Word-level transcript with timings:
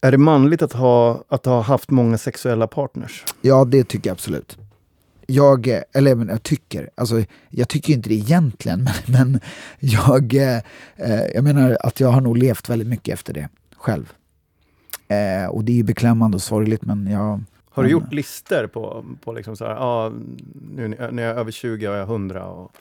Är 0.00 0.10
det 0.10 0.18
manligt 0.18 0.62
att 0.62 0.72
ha, 0.72 1.24
att 1.28 1.46
ha 1.46 1.60
haft 1.60 1.90
många 1.90 2.18
sexuella 2.18 2.66
partners? 2.66 3.24
Ja, 3.40 3.64
det 3.64 3.84
tycker 3.84 4.10
jag 4.10 4.14
absolut. 4.14 4.58
Jag, 5.26 5.68
eh, 5.68 5.82
eller 5.92 6.14
men 6.14 6.28
jag 6.28 6.42
tycker, 6.42 6.90
alltså 6.94 7.22
jag 7.48 7.68
tycker 7.68 7.92
inte 7.92 8.08
det 8.08 8.14
egentligen, 8.14 8.88
men, 9.06 9.30
men 9.30 9.40
jag, 9.78 10.34
eh, 10.34 10.56
eh, 10.96 11.26
jag 11.34 11.44
menar 11.44 11.76
att 11.80 12.00
jag 12.00 12.08
har 12.08 12.20
nog 12.20 12.38
levt 12.38 12.68
väldigt 12.68 12.88
mycket 12.88 13.14
efter 13.14 13.32
det 13.34 13.48
själv. 13.76 14.12
Eh, 15.08 15.50
och 15.50 15.64
det 15.64 15.72
är 15.72 15.76
ju 15.76 15.82
beklämmande 15.82 16.34
och 16.34 16.42
sorgligt, 16.42 16.84
men 16.84 17.06
jag... 17.06 17.40
Har 17.70 17.82
du 17.82 17.90
gjort 17.90 18.12
listor 18.12 18.66
på, 18.66 19.04
på 19.24 19.32
liksom 19.32 19.56
så 19.56 19.64
här, 19.64 19.76
ah, 19.78 20.12
nu 20.74 20.88
när 20.88 21.22
jag 21.22 21.32
är 21.32 21.40
över 21.40 21.50
20 21.50 21.86
har 21.86 21.94
jag 21.94 22.08
100? 22.08 22.46
Och... 22.46 22.72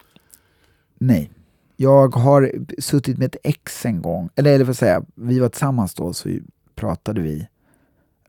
Nej. 0.97 1.31
Jag 1.75 2.15
har 2.15 2.51
suttit 2.81 3.17
med 3.17 3.25
ett 3.25 3.35
ex 3.43 3.85
en 3.85 4.01
gång, 4.01 4.29
eller, 4.35 4.53
eller 4.53 4.65
vad 4.65 4.77
säga, 4.77 5.03
vi 5.15 5.39
var 5.39 5.49
tillsammans 5.49 5.93
då, 5.93 6.13
så 6.13 6.29
pratade 6.79 7.21
vi 7.21 7.47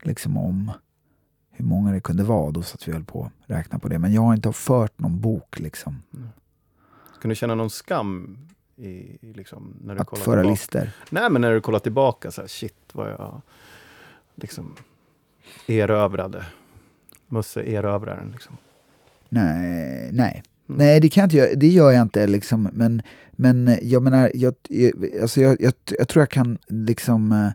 liksom 0.01 0.37
om 0.37 0.71
hur 1.51 1.65
många 1.65 1.91
det 1.91 1.99
kunde 1.99 2.23
vara. 2.23 2.51
Då 2.51 2.61
satt 2.63 2.87
vi 2.87 2.91
höll 2.91 3.03
på 3.03 3.23
att 3.23 3.49
räkna 3.49 3.79
på 3.79 3.87
det. 3.87 3.99
Men 3.99 4.13
jag 4.13 4.21
har 4.21 4.33
inte 4.33 4.53
fört 4.53 4.99
någon 4.99 5.21
bok 5.21 5.59
liksom. 5.59 6.01
Mm. 6.13 6.27
Kan 7.21 7.29
du 7.29 7.35
känna 7.35 7.55
någon 7.55 7.69
skam 7.69 8.37
i, 8.75 9.17
liksom, 9.21 9.73
när 9.81 9.95
du 9.95 10.01
Att 10.01 10.07
kollar 10.07 10.23
föra 10.23 10.41
tillbaka? 10.41 10.51
listor? 10.51 10.89
Nej, 11.09 11.29
men 11.29 11.41
när 11.41 11.51
du 11.51 11.61
kollar 11.61 11.79
tillbaka, 11.79 12.31
så 12.31 12.41
här, 12.41 12.47
shit 12.47 12.89
vad 12.93 13.11
jag 13.11 13.41
liksom 14.35 14.75
erövrade. 15.67 16.45
Musse 17.27 17.61
erövraren 17.61 18.31
liksom. 18.31 18.57
Nej, 19.29 20.09
nej. 20.11 20.43
Mm. 20.69 20.77
Nej, 20.77 20.99
det 20.99 21.09
kan 21.09 21.21
jag 21.21 21.25
inte 21.25 21.37
göra. 21.37 21.55
Det 21.55 21.67
gör 21.67 21.91
jag 21.91 22.01
inte. 22.01 22.27
Liksom. 22.27 22.69
Men, 22.73 23.01
men 23.31 23.77
jag 23.81 24.03
menar, 24.03 24.31
jag, 24.33 24.53
jag, 24.69 24.91
alltså 25.21 25.41
jag, 25.41 25.61
jag, 25.61 25.73
jag 25.85 26.07
tror 26.07 26.21
jag 26.21 26.29
kan 26.29 26.57
liksom, 26.67 27.51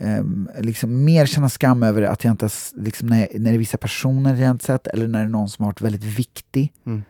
eh, 0.00 0.16
em, 0.16 0.48
liksom 0.58 1.04
mer 1.04 1.26
känna 1.26 1.48
skam 1.48 1.82
över 1.82 2.02
att 2.02 2.24
jag 2.24 2.30
inte 2.30 2.48
liksom, 2.74 3.08
när, 3.08 3.28
när 3.34 3.50
det 3.50 3.56
är 3.56 3.58
vissa 3.58 3.78
personer 3.78 4.36
jag 4.36 4.50
inte 4.50 4.64
sett 4.64 4.86
eller 4.86 5.08
när 5.08 5.18
det 5.18 5.24
är 5.24 5.28
någon 5.28 5.48
som 5.48 5.64
har 5.64 5.72
varit 5.72 5.80
väldigt 5.80 6.04
viktig. 6.04 6.72
Mm. 6.86 7.02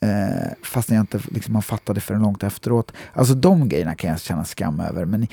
Eh, 0.00 0.52
fast 0.62 0.90
jag 0.90 1.00
inte 1.00 1.20
liksom, 1.30 1.54
har 1.54 1.62
fattat 1.62 1.94
det 1.94 2.00
förrän 2.00 2.22
långt 2.22 2.42
efteråt. 2.42 2.92
Alltså 3.12 3.34
de 3.34 3.68
grejerna 3.68 3.94
kan 3.94 4.10
jag 4.10 4.20
känna 4.20 4.44
skam 4.44 4.80
över. 4.80 5.04
Men 5.04 5.26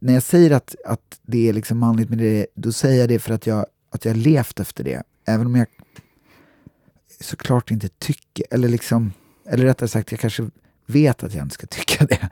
när 0.00 0.14
jag 0.14 0.22
säger 0.22 0.50
att, 0.50 0.74
att 0.86 1.20
det 1.22 1.48
är 1.48 1.52
liksom 1.52 1.78
manligt 1.78 2.08
med 2.08 2.18
det, 2.18 2.46
då 2.54 2.72
säger 2.72 3.00
jag 3.00 3.08
det 3.08 3.18
för 3.18 3.34
att 3.34 3.46
jag, 3.46 3.66
att 3.90 4.04
jag 4.04 4.16
levt 4.16 4.60
efter 4.60 4.84
det. 4.84 5.02
Även 5.26 5.46
om 5.46 5.56
jag 5.56 5.66
såklart 7.20 7.70
inte 7.70 7.88
tycker, 7.88 8.44
eller 8.50 8.68
liksom, 8.68 9.12
eller 9.48 9.64
rättare 9.64 9.88
sagt, 9.88 10.10
jag 10.12 10.20
kanske 10.20 10.50
vet 10.86 11.24
att 11.24 11.34
jag 11.34 11.44
inte 11.44 11.54
ska 11.54 11.66
tycka 11.66 12.06
det. 12.06 12.28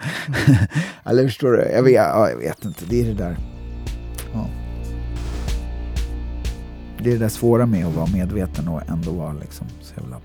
eller 1.05 1.25
förstår 1.25 1.53
du? 1.53 1.63
Jag 1.63 1.83
vet, 1.83 1.95
ja, 1.95 2.31
jag 2.31 2.39
vet 2.39 2.65
inte, 2.65 2.85
det 2.89 3.01
är 3.01 3.05
det 3.05 3.15
där. 3.15 3.58
Ja. 4.33 4.47
Det 6.99 7.09
är 7.09 7.13
det 7.13 7.19
där 7.19 7.29
svåra 7.29 7.67
med 7.67 7.87
att 7.87 7.95
vara 7.95 8.07
medveten 8.07 8.69
och 8.69 8.89
ändå 8.89 9.13
vara 9.13 9.33
liksom 9.33 9.67
så 9.81 9.95
jävla 10.01 10.21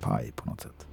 paj 0.00 0.32
på 0.36 0.50
något 0.50 0.60
sätt. 0.60 0.86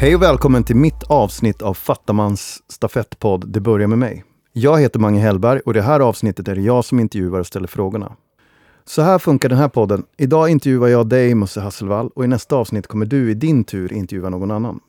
Hej 0.00 0.14
och 0.14 0.22
välkommen 0.22 0.64
till 0.64 0.76
mitt 0.76 1.02
avsnitt 1.02 1.62
av 1.62 1.74
Fattamans 1.74 2.62
stafettpodd 2.68 3.48
Det 3.48 3.60
börjar 3.60 3.88
med 3.88 3.98
mig. 3.98 4.24
Jag 4.52 4.80
heter 4.80 4.98
Mange 4.98 5.20
Hellberg 5.20 5.60
och 5.60 5.72
i 5.72 5.74
det 5.74 5.82
här 5.82 6.00
avsnittet 6.00 6.48
är 6.48 6.54
det 6.54 6.60
jag 6.60 6.84
som 6.84 7.00
intervjuar 7.00 7.40
och 7.40 7.46
ställer 7.46 7.66
frågorna. 7.66 8.16
Så 8.84 9.02
här 9.02 9.18
funkar 9.18 9.48
den 9.48 9.58
här 9.58 9.68
podden. 9.68 10.04
Idag 10.16 10.48
intervjuar 10.48 10.88
jag 10.88 11.08
dig, 11.08 11.34
Musse 11.34 11.60
Hasselvall, 11.60 12.10
och 12.14 12.24
i 12.24 12.26
nästa 12.26 12.56
avsnitt 12.56 12.86
kommer 12.86 13.06
du 13.06 13.30
i 13.30 13.34
din 13.34 13.64
tur 13.64 13.92
intervjua 13.92 14.28
någon 14.30 14.50
annan. 14.50 14.80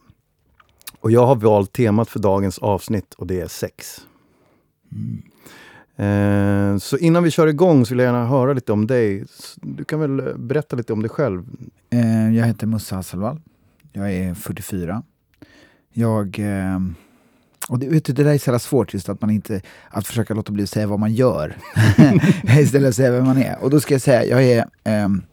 Och 1.01 1.11
jag 1.11 1.25
har 1.25 1.35
valt 1.35 1.73
temat 1.73 2.09
för 2.09 2.19
dagens 2.19 2.57
avsnitt 2.57 3.13
och 3.13 3.27
det 3.27 3.41
är 3.41 3.47
sex. 3.47 4.01
Eh, 5.95 6.77
så 6.77 6.97
innan 6.97 7.23
vi 7.23 7.31
kör 7.31 7.47
igång 7.47 7.85
så 7.85 7.93
vill 7.93 7.99
jag 7.99 8.05
gärna 8.05 8.27
höra 8.27 8.53
lite 8.53 8.71
om 8.71 8.87
dig. 8.87 9.25
Du 9.55 9.83
kan 9.83 9.99
väl 9.99 10.19
eh, 10.19 10.35
berätta 10.35 10.75
lite 10.75 10.93
om 10.93 11.01
dig 11.01 11.09
själv? 11.09 11.43
Eh, 11.89 12.35
jag 12.35 12.45
heter 12.45 12.67
Musse 12.67 12.95
Hasselvall. 12.95 13.41
Jag 13.93 14.13
är 14.13 14.33
44. 14.33 15.03
Jag... 15.93 16.39
Eh, 16.39 16.79
och 17.69 17.79
det, 17.79 17.87
vet 17.87 18.05
du, 18.05 18.13
det 18.13 18.23
där 18.23 18.33
är 18.33 18.37
så 18.37 18.49
jävla 18.49 18.59
svårt, 18.59 18.93
just 18.93 19.09
att 19.09 19.21
man 19.21 19.29
inte... 19.29 19.61
Att 19.89 20.07
försöka 20.07 20.33
låta 20.33 20.51
bli 20.51 20.63
att 20.63 20.69
säga 20.69 20.87
vad 20.87 20.99
man 20.99 21.13
gör. 21.13 21.57
Istället 22.43 22.71
för 22.71 22.87
att 22.87 22.95
säga 22.95 23.11
vem 23.11 23.25
man 23.25 23.37
är. 23.37 23.63
Och 23.63 23.69
då 23.69 23.79
ska 23.79 23.93
jag 23.93 24.01
säga, 24.01 24.25
jag 24.25 24.43
är... 24.43 24.65
Ehm, 24.83 25.23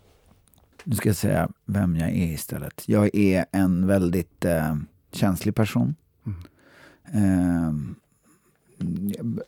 nu 0.85 0.97
ska 0.97 1.09
jag 1.09 1.17
säga 1.17 1.49
vem 1.67 1.97
jag 1.97 2.09
är 2.09 2.33
istället. 2.33 2.83
Jag 2.87 3.15
är 3.15 3.45
en 3.53 3.87
väldigt 3.87 4.45
eh, 4.45 4.75
känslig 5.19 5.55
person. 5.55 5.95
Ehm, 7.13 7.95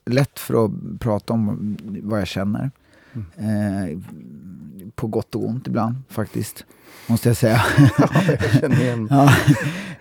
lätt 0.06 0.38
för 0.38 0.64
att 0.64 0.70
prata 1.00 1.32
om 1.32 1.76
vad 2.02 2.20
jag 2.20 2.26
känner. 2.26 2.70
Eh, 3.36 3.98
på 4.94 5.06
gott 5.06 5.34
och 5.34 5.48
ont 5.48 5.66
ibland, 5.66 5.94
faktiskt. 6.08 6.64
Måste 7.06 7.28
jag 7.28 7.36
säga. 7.36 7.60
jag 8.28 8.50
känner 8.60 8.80
igen 8.80 9.08
Ja. 9.10 9.34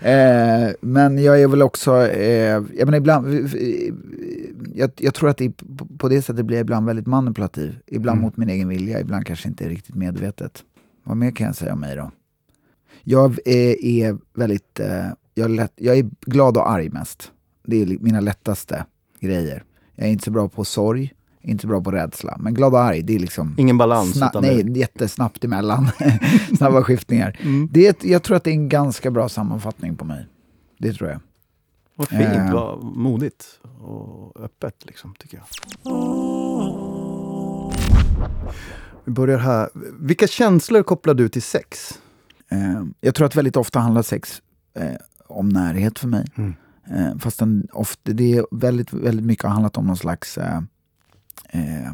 Eh, 0.09 0.71
men 0.81 1.17
jag 1.23 1.41
är 1.41 1.47
väl 1.47 1.61
också, 1.61 2.07
eh, 2.07 2.63
jag 2.77 2.85
menar 2.85 2.97
ibland, 2.97 3.49
jag, 4.75 4.91
jag 4.97 5.13
tror 5.13 5.29
att 5.29 5.37
det 5.37 5.51
på 5.97 6.09
det 6.09 6.21
sättet 6.21 6.45
blir 6.45 6.57
jag 6.57 6.63
ibland 6.63 6.85
väldigt 6.85 7.07
manipulativ. 7.07 7.79
Ibland 7.85 8.15
Mm. 8.17 8.25
mot 8.25 8.37
min 8.37 8.49
egen 8.49 8.67
vilja, 8.67 8.99
ibland 8.99 9.25
kanske 9.25 9.47
inte 9.49 9.69
riktigt 9.69 9.95
medvetet. 9.95 10.63
Vad 11.03 11.17
mer 11.17 11.31
kan 11.31 11.45
jag 11.47 11.55
säga 11.55 11.73
om 11.73 11.79
mig 11.79 11.95
då? 11.95 12.11
Jag 13.03 13.37
är, 13.45 13.85
är 13.85 14.17
väldigt, 14.33 14.79
eh, 14.79 15.05
jag, 15.33 15.45
är 15.45 15.49
lätt, 15.49 15.73
jag 15.75 15.97
är 15.97 16.09
glad 16.21 16.57
och 16.57 16.69
arg 16.71 16.89
mest. 16.89 17.31
Det 17.67 17.81
är 17.81 17.85
mina 17.99 18.19
lättaste 18.19 18.85
grejer. 19.19 19.63
Jag 19.95 20.07
är 20.07 20.11
inte 20.11 20.23
så 20.25 20.31
bra 20.31 20.49
på 20.49 20.65
sorg, 20.65 21.13
inte 21.41 21.61
så 21.61 21.67
bra 21.67 21.81
på 21.81 21.91
rädsla. 21.91 22.37
Men 22.39 22.53
glad 22.53 22.73
och 22.73 22.79
arg, 22.81 23.01
det 23.01 23.15
är 23.15 23.19
liksom 23.19 23.55
Ingen 23.57 23.77
balans. 23.77 24.15
Sna- 24.15 24.29
utan 24.29 24.41
nej, 24.43 24.63
det- 24.63 24.79
jättesnabbt 24.79 25.43
emellan. 25.43 25.87
Snabba 26.57 26.83
skiftningar. 26.83 27.39
Mm. 27.41 27.67
Det 27.71 27.85
är 27.85 27.89
ett, 27.89 28.03
jag 28.03 28.23
tror 28.23 28.37
att 28.37 28.43
det 28.43 28.49
är 28.49 28.53
en 28.53 28.69
ganska 28.69 29.11
bra 29.11 29.29
sammanfattning 29.29 29.95
på 29.95 30.05
mig. 30.05 30.27
Det 30.79 30.93
tror 30.93 31.09
jag. 31.09 31.19
Vad 31.95 32.07
fint, 32.07 32.21
Eh. 32.21 32.53
vad 32.53 32.83
modigt 32.83 33.45
och 33.81 34.43
öppet 34.43 34.75
liksom, 34.85 35.13
tycker 35.19 35.37
jag. 35.37 35.45
Vi 39.05 39.11
börjar 39.11 39.37
här. 39.37 39.69
Vilka 39.99 40.27
känslor 40.27 40.83
kopplar 40.83 41.13
du 41.13 41.29
till 41.29 41.41
sex? 41.41 41.99
Eh, 42.51 42.83
jag 43.01 43.15
tror 43.15 43.27
att 43.27 43.35
väldigt 43.35 43.57
ofta 43.57 43.79
handlar 43.79 44.01
sex 44.01 44.41
eh, 44.75 44.91
om 45.31 45.49
närhet 45.49 45.99
för 45.99 46.07
mig. 46.07 46.25
Mm. 46.35 46.53
Eh, 46.89 47.17
fast 47.17 47.39
den, 47.39 47.67
ofta, 47.73 48.13
det 48.13 48.37
är 48.37 48.45
väldigt, 48.51 48.93
väldigt 48.93 49.25
mycket 49.25 49.43
har 49.43 49.51
handlat 49.51 49.77
om 49.77 49.87
någon 49.87 49.97
slags, 49.97 50.37
eh, 50.37 50.61
eh, 51.49 51.93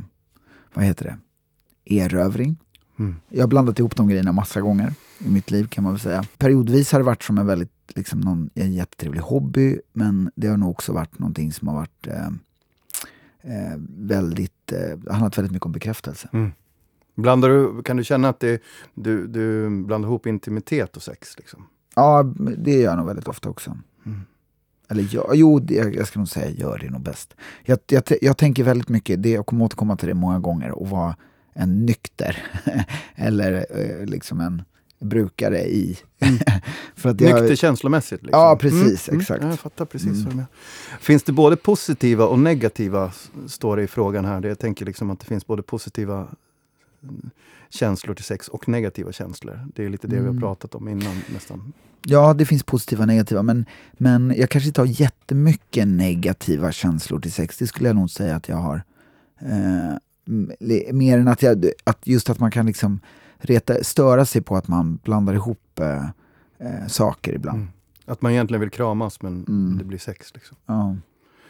vad 0.74 0.86
heter 0.86 1.06
det, 1.06 1.18
erövring. 1.96 2.58
Mm. 3.00 3.16
Jag 3.30 3.44
har 3.44 3.48
blandat 3.48 3.80
ihop 3.80 3.96
de 3.96 4.08
grejerna 4.08 4.32
massa 4.32 4.62
gånger 4.62 4.94
i 5.20 5.30
mitt 5.30 5.52
liv 5.52 5.68
kan 5.68 5.84
man 5.84 5.94
väl 5.94 6.00
säga. 6.00 6.24
Periodvis 6.38 6.92
har 6.92 7.00
det 7.00 7.06
varit 7.06 7.24
som 7.24 7.38
en 7.38 7.48
väldigt, 7.48 7.72
liksom 7.96 8.20
någon, 8.22 8.50
en 8.54 8.74
jättetrevlig 8.74 9.22
hobby, 9.22 9.80
men 9.94 10.32
det 10.36 10.48
har 10.48 10.58
nog 10.58 10.70
också 10.70 10.94
varit 10.94 11.20
någonting 11.20 11.54
som 11.54 11.68
har 11.68 11.76
varit 11.76 12.08
eh, 12.08 12.28
eh, 13.42 13.78
väldigt, 13.88 14.72
eh, 14.72 15.12
handlat 15.12 15.38
väldigt 15.38 15.52
mycket 15.52 15.66
om 15.66 15.72
bekräftelse. 15.72 16.30
Blandar 17.16 17.50
du, 17.50 17.84
kan 17.84 17.98
du 17.98 18.04
känna 18.04 18.30
att 18.30 18.40
det, 18.40 18.62
du, 18.94 19.28
du 19.28 19.70
blandar 19.70 20.10
ihop 20.10 20.28
intimitet 20.28 20.98
och 20.98 21.04
sex? 21.04 21.38
Liksom? 21.38 21.68
Ja, 21.96 22.34
det 22.58 22.72
gör 22.72 22.84
jag 22.84 22.98
nog 22.98 23.08
väldigt 23.08 23.28
ofta 23.28 23.50
också. 23.50 23.78
Mm. 24.06 24.22
Eller 24.90 25.08
ja, 25.12 25.32
jo, 25.34 25.60
det, 25.60 25.74
jag 25.74 25.96
jag 25.96 26.08
ska 26.08 26.20
nog 26.20 26.28
säga 26.28 26.50
gör 26.50 26.78
det 26.78 26.90
nog 26.90 27.02
bäst. 27.02 27.36
Jag, 27.64 27.80
jag, 27.88 28.04
jag 28.22 28.38
tänker 28.38 28.64
väldigt 28.64 28.90
mycket, 28.90 29.24
det, 29.24 29.30
jag 29.30 29.46
kommer 29.46 29.66
återkomma 29.66 29.96
till 29.98 30.08
det 30.08 30.14
många 30.14 30.40
gånger, 30.40 30.84
att 30.84 30.90
vara 30.90 31.16
en 31.54 31.86
nykter 31.86 32.44
eller 33.16 33.66
eh, 33.70 34.06
liksom 34.06 34.42
en 34.42 34.64
brukare 35.00 35.60
i... 35.60 35.98
För 36.96 37.10
att 37.10 37.22
jag, 37.22 37.42
Nykter 37.42 37.56
känslomässigt? 37.56 38.24
Liksom. 38.24 38.42
Ja, 38.42 38.58
precis, 38.62 39.10
exakt. 39.10 39.44
Ja, 39.44 39.50
jag 39.50 39.60
fattar 39.60 39.86
precis. 39.86 40.20
Mm. 40.20 40.24
menar. 40.24 40.46
Finns 41.00 41.24
det 41.24 41.32
både 41.32 41.56
positiva 41.56 42.26
och 42.26 42.40
negativa, 42.40 43.12
står 43.48 43.78
det 43.78 43.84
i 43.84 43.88
frågan 43.88 44.26
här. 44.26 44.42
Jag 44.42 44.60
tänker 44.60 44.86
liksom 44.86 45.10
att 45.10 45.20
det 45.20 45.26
finns 45.26 45.48
både 45.48 45.64
positiva 45.64 46.16
mm, 46.16 46.36
känslor 47.70 48.14
till 48.16 48.26
sex 48.26 48.48
och 48.48 48.70
negativa 48.70 49.12
känslor. 49.12 49.68
Det 49.76 49.86
är 49.86 49.90
lite 49.90 50.08
det 50.08 50.16
vi 50.16 50.22
har 50.22 50.30
Mm. 50.30 50.42
pratat 50.42 50.76
om 50.76 50.88
innan 50.88 51.22
nästan. 51.34 51.74
Ja, 52.08 52.34
det 52.34 52.46
finns 52.46 52.64
positiva 52.64 53.02
och 53.02 53.08
negativa, 53.08 53.44
men, 53.44 53.66
men 53.94 54.34
jag 54.38 54.50
kanske 54.50 54.68
inte 54.68 54.82
har 54.82 55.02
jättemycket 55.02 55.88
negativa 55.88 56.72
känslor 56.72 57.20
till 57.20 57.32
sex. 57.32 57.58
Det 57.58 57.68
skulle 57.68 57.90
jag 57.90 57.96
nog 57.96 58.10
säga 58.10 58.36
att 58.36 58.50
jag 58.50 58.58
har. 58.58 58.84
Eh, 59.40 59.94
mer 60.94 61.18
än 61.20 61.28
att, 61.28 61.42
jag, 61.42 61.66
att 61.84 62.08
just 62.08 62.30
att 62.30 62.40
man 62.40 62.52
kan 62.52 62.66
liksom 62.66 63.00
reta, 63.38 63.84
störa 63.84 64.26
sig 64.26 64.42
på 64.42 64.56
att 64.58 64.68
man 64.68 65.00
blandar 65.04 65.34
ihop 65.34 65.80
eh, 65.80 66.06
eh, 66.60 66.88
saker 66.88 67.34
ibland. 67.34 67.58
Mm. 67.60 67.70
Att 68.06 68.22
man 68.22 68.32
egentligen 68.32 68.62
vill 68.62 68.70
kramas 68.70 69.22
men 69.22 69.46
Mm. 69.48 69.78
det 69.78 69.84
blir 69.84 69.98
sex. 70.00 70.34
Liksom. 70.34 70.58
Ja. 70.66 70.96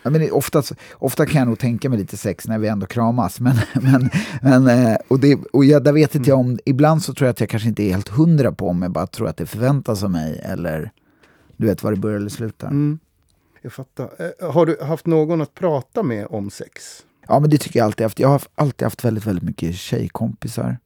Ja, 0.05 0.11
men 0.11 0.31
ofta, 0.31 0.63
ofta 0.93 1.25
kan 1.25 1.39
jag 1.39 1.47
nog 1.47 1.59
tänka 1.59 1.89
mig 1.89 1.99
lite 1.99 2.17
sex 2.17 2.47
när 2.47 2.59
vi 2.59 2.67
ändå 2.67 2.85
kramas. 2.85 3.39
Men, 3.39 3.55
men, 3.81 4.09
men, 4.41 4.67
eh, 4.67 4.97
och 5.07 5.19
det, 5.19 5.39
och 5.53 5.65
jag, 5.65 5.83
där 5.83 5.93
vet 5.93 6.15
inte 6.15 6.29
jag 6.29 6.39
om, 6.39 6.59
ibland 6.65 7.03
så 7.03 7.13
tror 7.13 7.25
jag 7.25 7.31
att 7.31 7.39
jag 7.39 7.49
kanske 7.49 7.69
inte 7.69 7.83
är 7.83 7.91
helt 7.91 8.09
hundra 8.09 8.51
på 8.51 8.69
om 8.69 8.81
jag 8.81 8.91
bara 8.91 9.07
tror 9.07 9.27
att 9.27 9.37
det 9.37 9.45
förväntas 9.45 10.03
av 10.03 10.11
mig 10.11 10.41
eller 10.43 10.91
du 11.57 11.67
vet 11.67 11.83
var 11.83 11.91
det 11.91 11.97
börjar 11.97 12.17
eller 12.17 12.29
slutar. 12.29 12.67
Mm. 12.67 12.99
Jag 13.61 13.73
fattar. 13.73 14.09
Eh, 14.19 14.51
har 14.51 14.65
du 14.65 14.77
haft 14.81 15.05
någon 15.05 15.41
att 15.41 15.53
prata 15.53 16.03
med 16.03 16.27
om 16.29 16.49
sex? 16.49 17.05
Ja, 17.27 17.39
men 17.39 17.49
det 17.49 17.57
tycker 17.57 17.79
jag 17.79 17.85
alltid 17.85 18.03
haft. 18.03 18.19
Jag 18.19 18.27
har 18.27 18.41
alltid 18.55 18.85
haft 18.85 19.05
väldigt, 19.05 19.25
väldigt 19.25 19.43
mycket 19.43 19.75
tjejkompisar. 19.75 20.77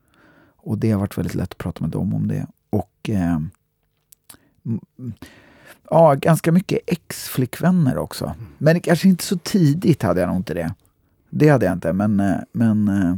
Och 0.57 0.77
det 0.77 0.91
har 0.91 0.99
varit 0.99 1.17
väldigt 1.17 1.35
lätt 1.35 1.51
att 1.51 1.57
prata 1.57 1.81
med 1.81 1.89
dem 1.89 2.13
om 2.13 2.27
det. 2.27 2.47
Och 2.69 3.09
eh, 3.09 3.39
ja, 5.89 6.15
ganska 6.15 6.51
mycket 6.51 6.79
ex-flickvänner 6.87 7.97
också. 7.97 8.35
Men 8.57 8.79
kanske 8.79 9.07
inte 9.07 9.23
så 9.23 9.37
tidigt 9.37 10.03
hade 10.03 10.21
jag 10.21 10.27
nog 10.27 10.37
inte 10.37 10.53
det. 10.53 10.73
Det 11.29 11.49
hade 11.49 11.65
jag 11.65 11.73
inte, 11.73 11.93
men, 11.93 12.19
eh, 12.19 12.35
men 12.51 12.87
eh, 12.87 13.15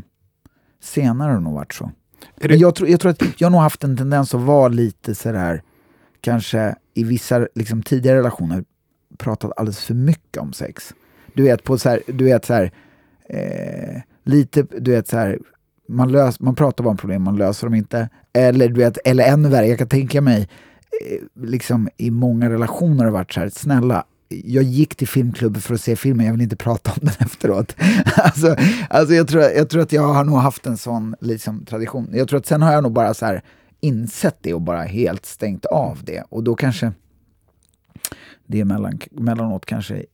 senare 0.81 1.27
har 1.27 1.33
det 1.35 1.43
nog 1.43 1.53
varit 1.53 1.73
så. 1.73 1.91
Men 2.35 2.59
jag, 2.59 2.75
tror, 2.75 2.89
jag 2.89 2.99
tror 2.99 3.11
att 3.11 3.21
jag 3.37 3.45
har 3.45 3.51
nog 3.51 3.61
haft 3.61 3.83
en 3.83 3.97
tendens 3.97 4.33
att 4.35 4.41
vara 4.41 4.67
lite 4.67 5.15
sådär, 5.15 5.61
kanske 6.21 6.75
i 6.93 7.03
vissa 7.03 7.47
liksom, 7.55 7.83
tidigare 7.83 8.17
relationer 8.17 8.63
pratat 9.17 9.51
alldeles 9.57 9.83
för 9.83 9.93
mycket 9.93 10.37
om 10.37 10.53
sex. 10.53 10.93
Du 11.33 11.43
vet, 11.43 11.63
på 11.63 11.77
så 11.77 11.89
här, 11.89 12.01
du 12.07 12.25
vet 12.25 12.45
så 12.45 12.53
här, 12.53 12.71
eh, 13.29 14.01
lite, 14.23 14.65
du 14.79 14.91
vet 14.91 15.07
så 15.07 15.17
här, 15.17 15.39
man, 15.87 16.11
lös, 16.11 16.39
man 16.39 16.55
pratar 16.55 16.83
bara 16.83 16.89
om 16.89 16.97
problem, 16.97 17.23
man 17.23 17.37
löser 17.37 17.67
dem 17.67 17.75
inte. 17.75 18.09
Eller, 18.33 18.69
du 18.69 18.79
vet, 18.79 18.97
eller 19.05 19.23
ännu 19.23 19.49
värre, 19.49 19.67
jag 19.67 19.77
kan 19.77 19.87
tänka 19.87 20.21
mig, 20.21 20.49
Eh, 21.05 21.43
liksom 21.43 21.89
i 21.97 22.11
många 22.11 22.49
relationer 22.49 23.03
har 23.03 23.11
varit 23.11 23.33
så 23.33 23.39
här, 23.39 23.49
snälla, 23.49 24.05
jag 24.29 24.63
gick 24.63 24.95
till 24.95 25.07
filmklubben 25.07 25.61
för 25.61 25.73
att 25.73 25.81
se 25.81 25.95
filmen, 25.95 26.25
jag 26.25 26.33
vill 26.33 26.41
inte 26.41 26.55
prata 26.55 26.91
om 26.91 26.99
den 27.01 27.15
efteråt. 27.19 27.75
alltså, 28.15 28.55
alltså 28.89 29.13
jag, 29.13 29.27
tror, 29.27 29.43
jag 29.43 29.69
tror 29.69 29.81
att 29.81 29.91
jag 29.91 30.13
har 30.13 30.23
nog 30.23 30.37
haft 30.37 30.65
en 30.65 30.77
sån 30.77 31.15
liksom, 31.19 31.65
tradition. 31.65 32.09
Jag 32.13 32.27
tror 32.27 32.39
att 32.39 32.45
sen 32.45 32.61
har 32.61 32.73
jag 32.73 32.83
nog 32.83 32.91
bara 32.91 33.13
så 33.13 33.25
här, 33.25 33.41
insett 33.79 34.37
det 34.41 34.53
och 34.53 34.61
bara 34.61 34.81
helt 34.83 35.25
stängt 35.25 35.65
av 35.65 36.03
det. 36.03 36.23
Och 36.29 36.43
då 36.43 36.55
kanske 36.55 36.91
det 38.45 38.65
mellan, 38.65 38.99
mellanåt 39.11 39.65
kanske 39.65 40.05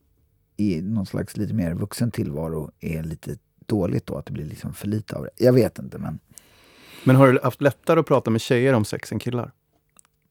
i 0.56 0.80
någon 0.82 1.06
slags 1.06 1.36
lite 1.36 1.54
mer 1.54 1.74
vuxen 1.74 2.10
tillvaro 2.10 2.70
är 2.80 3.02
lite 3.02 3.36
dåligt 3.66 4.06
då, 4.06 4.16
att 4.16 4.26
det 4.26 4.32
blir 4.32 4.44
liksom 4.44 4.74
för 4.74 4.88
lite 4.88 5.16
av 5.16 5.22
det. 5.24 5.44
Jag 5.44 5.52
vet 5.52 5.78
inte 5.78 5.98
men... 5.98 6.18
Men 7.04 7.16
har 7.16 7.32
du 7.32 7.40
haft 7.42 7.62
lättare 7.62 8.00
att 8.00 8.06
prata 8.06 8.30
med 8.30 8.40
tjejer 8.40 8.72
om 8.72 8.84
sex 8.84 9.12
än 9.12 9.18
killar? 9.18 9.52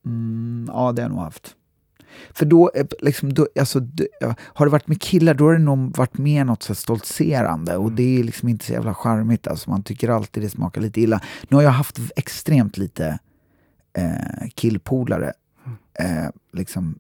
Mm, 0.08 0.70
ja, 0.74 0.92
det 0.92 1.02
har 1.02 1.10
jag 1.10 1.16
nog 1.16 1.24
haft. 1.24 1.56
För 2.34 2.46
då, 2.46 2.72
eh, 2.76 2.86
liksom, 3.00 3.34
då 3.34 3.48
alltså, 3.60 3.82
har 4.40 4.66
det 4.66 4.72
varit 4.72 4.88
med 4.88 5.02
killar, 5.02 5.34
då 5.34 5.46
har 5.46 5.54
det 5.54 5.60
nog 5.60 5.98
varit 5.98 6.18
mer 6.18 6.46
något 6.46 6.64
så 6.64 6.76
stoltserande 6.76 7.78
och 7.78 7.92
det 7.92 8.20
är 8.20 8.24
liksom 8.24 8.50
inte 8.50 8.66
så 8.66 8.72
jävla 8.72 8.94
charmigt. 8.94 9.48
Alltså, 9.48 9.70
man 9.70 9.84
tycker 9.84 10.10
alltid 10.10 10.44
det 10.44 10.50
smakar 10.50 10.82
lite 10.82 11.02
illa. 11.02 11.22
Nu 11.50 11.56
har 11.56 11.64
jag 11.64 11.72
haft 11.72 12.00
extremt 12.16 12.78
lite 12.78 13.20
eh, 13.94 14.50
killpolare. 14.56 15.34
Eh, 16.00 16.30
liksom, 16.54 17.00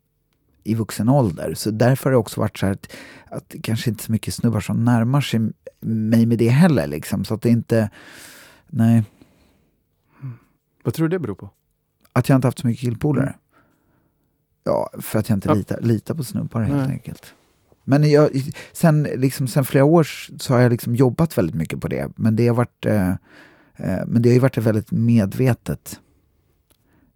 i 0.63 0.75
vuxen 0.75 1.09
ålder. 1.09 1.54
Så 1.54 1.71
därför 1.71 2.04
har 2.04 2.12
det 2.12 2.18
också 2.18 2.39
varit 2.42 2.57
så 2.57 2.65
här 2.65 2.74
att, 2.74 2.94
att 3.30 3.50
det 3.50 3.62
kanske 3.62 3.89
inte 3.89 4.04
så 4.04 4.12
mycket 4.12 4.33
snubbar 4.33 4.59
som 4.59 4.86
närmar 4.86 5.21
sig 5.21 5.39
mig 5.80 6.25
med 6.25 6.38
det 6.38 6.50
heller. 6.50 6.88
Liksom. 6.88 7.25
Så 7.25 7.33
att 7.33 7.42
det 7.42 7.50
inte... 7.50 7.89
Nej. 8.68 9.04
Vad 10.83 10.94
tror 10.94 11.07
du 11.07 11.15
det 11.15 11.19
beror 11.19 11.36
på? 11.36 11.50
Att 12.17 12.29
jag 12.29 12.35
inte 12.35 12.47
haft 12.47 12.59
så 12.59 12.67
mycket 12.67 12.81
killpolare? 12.81 13.25
Mm. 13.25 13.35
Ja, 14.63 14.89
för 14.99 15.19
att 15.19 15.29
jag 15.29 15.37
inte 15.37 15.49
ja. 15.49 15.53
litar, 15.53 15.81
litar 15.81 16.15
på 16.15 16.23
snubbar 16.23 16.61
helt 16.61 16.87
Nej. 16.87 16.91
enkelt. 16.91 17.33
Men 17.83 18.09
jag, 18.11 18.29
sen, 18.73 19.03
liksom, 19.03 19.47
sen 19.47 19.65
flera 19.65 19.85
år 19.85 20.07
så 20.39 20.53
har 20.53 20.61
jag 20.61 20.71
liksom 20.71 20.95
jobbat 20.95 21.37
väldigt 21.37 21.55
mycket 21.55 21.81
på 21.81 21.87
det. 21.87 22.11
Men 22.15 22.35
det 22.35 22.47
har 22.47 22.55
varit, 22.55 22.85
eh, 22.85 23.09
eh, 23.75 24.05
men 24.07 24.21
det 24.21 24.33
har 24.33 24.39
varit 24.39 24.57
väldigt 24.57 24.91
medvetet 24.91 25.99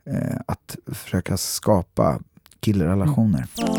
eh, 0.05 0.37
att 0.45 0.77
försöka 0.85 1.37
skapa 1.37 2.19
killrelationer. 2.59 3.45
Mm. 3.57 3.71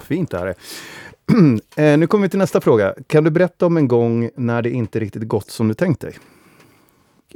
Fint 0.00 0.30
det 0.30 0.38
här 0.38 0.46
är. 0.46 0.54
eh, 1.92 1.98
nu 1.98 2.06
kommer 2.06 2.22
vi 2.22 2.28
till 2.28 2.38
nästa 2.38 2.60
fråga. 2.60 2.94
Kan 3.06 3.24
du 3.24 3.30
berätta 3.30 3.66
om 3.66 3.76
en 3.76 3.88
gång 3.88 4.30
när 4.36 4.62
det 4.62 4.70
inte 4.70 5.00
riktigt 5.00 5.28
gått 5.28 5.50
som 5.50 5.68
du 5.68 5.74
tänkt 5.74 6.00
dig? 6.00 6.14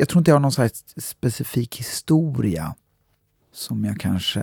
Jag 0.00 0.08
tror 0.08 0.20
inte 0.20 0.30
jag 0.30 0.36
har 0.36 0.40
någon 0.40 0.52
så 0.52 0.68
specifik 0.96 1.76
historia 1.76 2.74
som 3.52 3.84
jag 3.84 4.00
kanske 4.00 4.40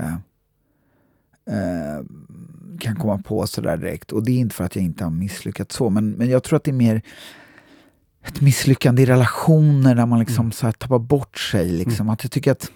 eh, 1.48 2.06
kan 2.80 2.96
komma 2.96 3.18
på 3.18 3.48
sådär 3.48 3.78
direkt. 3.78 4.12
Och 4.12 4.26
det 4.26 4.32
är 4.32 4.38
inte 4.38 4.56
för 4.56 4.64
att 4.64 4.76
jag 4.76 4.86
inte 4.86 5.04
har 5.04 5.12
misslyckats 5.12 5.76
så, 5.76 5.90
men, 5.90 6.12
men 6.12 6.30
jag 6.30 6.44
tror 6.44 6.58
att 6.58 6.64
det 6.64 6.72
är 6.72 6.74
mer 6.74 7.02
ett 8.24 8.42
misslyckande 8.42 9.02
i 9.02 9.06
relationer 9.06 9.96
där 9.96 10.06
man 10.06 10.20
liksom 10.20 10.46
mm. 10.46 10.52
så 10.52 10.66
här 10.66 10.74
tappar 10.74 11.00
bort 11.00 11.38
sig. 11.38 11.72
Liksom. 11.72 12.06
Mm. 12.06 12.10
Att 12.10 12.24
jag 12.24 12.32
tycker 12.32 12.52
att 12.52 12.72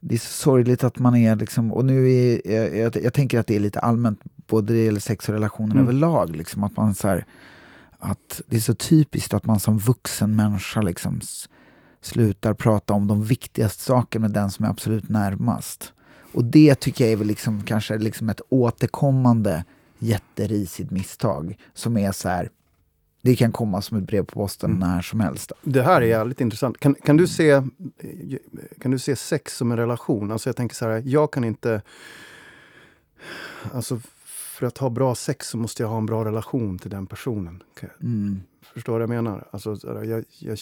det 0.00 0.14
är 0.14 0.18
så 0.18 0.32
sorgligt 0.32 0.84
att 0.84 0.98
man 0.98 1.16
är 1.16 1.36
liksom, 1.36 1.72
och 1.72 1.84
nu 1.84 2.12
är 2.12 2.52
jag, 2.52 2.76
jag, 2.76 2.96
jag 3.04 3.14
tänker 3.14 3.38
att 3.38 3.46
det 3.46 3.56
är 3.56 3.60
lite 3.60 3.80
allmänt, 3.80 4.20
både 4.46 4.72
det 4.72 4.84
gäller 4.84 5.00
sex 5.00 5.28
och 5.28 5.34
relationer 5.34 5.74
mm. 5.74 5.84
överlag, 5.84 6.36
liksom, 6.36 6.64
att 6.64 6.76
man 6.76 6.94
så 6.94 7.08
här, 7.08 7.24
att 7.98 8.40
det 8.46 8.56
är 8.56 8.60
så 8.60 8.74
typiskt 8.74 9.34
att 9.34 9.46
man 9.46 9.60
som 9.60 9.78
vuxen 9.78 10.36
människa 10.36 10.82
liksom 10.82 11.20
slutar 12.00 12.54
prata 12.54 12.94
om 12.94 13.06
de 13.06 13.24
viktigaste 13.24 13.82
sakerna 13.82 14.22
med 14.22 14.30
den 14.30 14.50
som 14.50 14.64
är 14.64 14.68
absolut 14.68 15.08
närmast. 15.08 15.92
Och 16.32 16.44
det 16.44 16.74
tycker 16.74 17.04
jag 17.04 17.12
är 17.12 17.16
väl 17.16 17.26
liksom, 17.26 17.62
kanske 17.62 17.98
liksom 17.98 18.28
ett 18.28 18.40
återkommande 18.48 19.64
jätterisigt 19.98 20.90
misstag 20.90 21.58
som 21.74 21.96
är 21.96 22.12
så 22.12 22.28
här, 22.28 22.50
det 23.22 23.36
kan 23.36 23.52
komma 23.52 23.82
som 23.82 23.98
ett 23.98 24.04
brev 24.04 24.24
på 24.24 24.32
posten 24.32 24.70
mm. 24.70 24.88
när 24.88 25.02
som 25.02 25.20
helst. 25.20 25.52
Det 25.62 25.82
här 25.82 26.00
är 26.00 26.06
jävligt 26.06 26.40
intressant. 26.40 26.78
Kan, 26.78 26.94
kan, 26.94 27.16
du 27.16 27.26
se, 27.26 27.62
kan 28.80 28.90
du 28.90 28.98
se 28.98 29.16
sex 29.16 29.56
som 29.56 29.70
en 29.70 29.78
relation? 29.78 30.32
Alltså 30.32 30.48
jag 30.48 30.56
tänker 30.56 30.76
så 30.76 30.84
här, 30.84 31.02
jag 31.06 31.32
kan 31.32 31.44
inte... 31.44 31.82
Alltså 33.72 34.00
för 34.58 34.66
att 34.66 34.78
ha 34.78 34.90
bra 34.90 35.14
sex 35.14 35.48
så 35.48 35.56
måste 35.56 35.82
jag 35.82 35.90
ha 35.90 35.98
en 35.98 36.06
bra 36.06 36.24
relation 36.24 36.78
till 36.78 36.90
den 36.90 37.06
personen. 37.06 37.62
Mm. 38.02 38.40
Förstår 38.74 38.92
du 38.92 39.06
vad 39.06 39.16
jag 39.16 39.24
menar? 39.24 39.48
Alltså, 39.50 39.76
jag, 39.82 40.24
jag, 40.38 40.58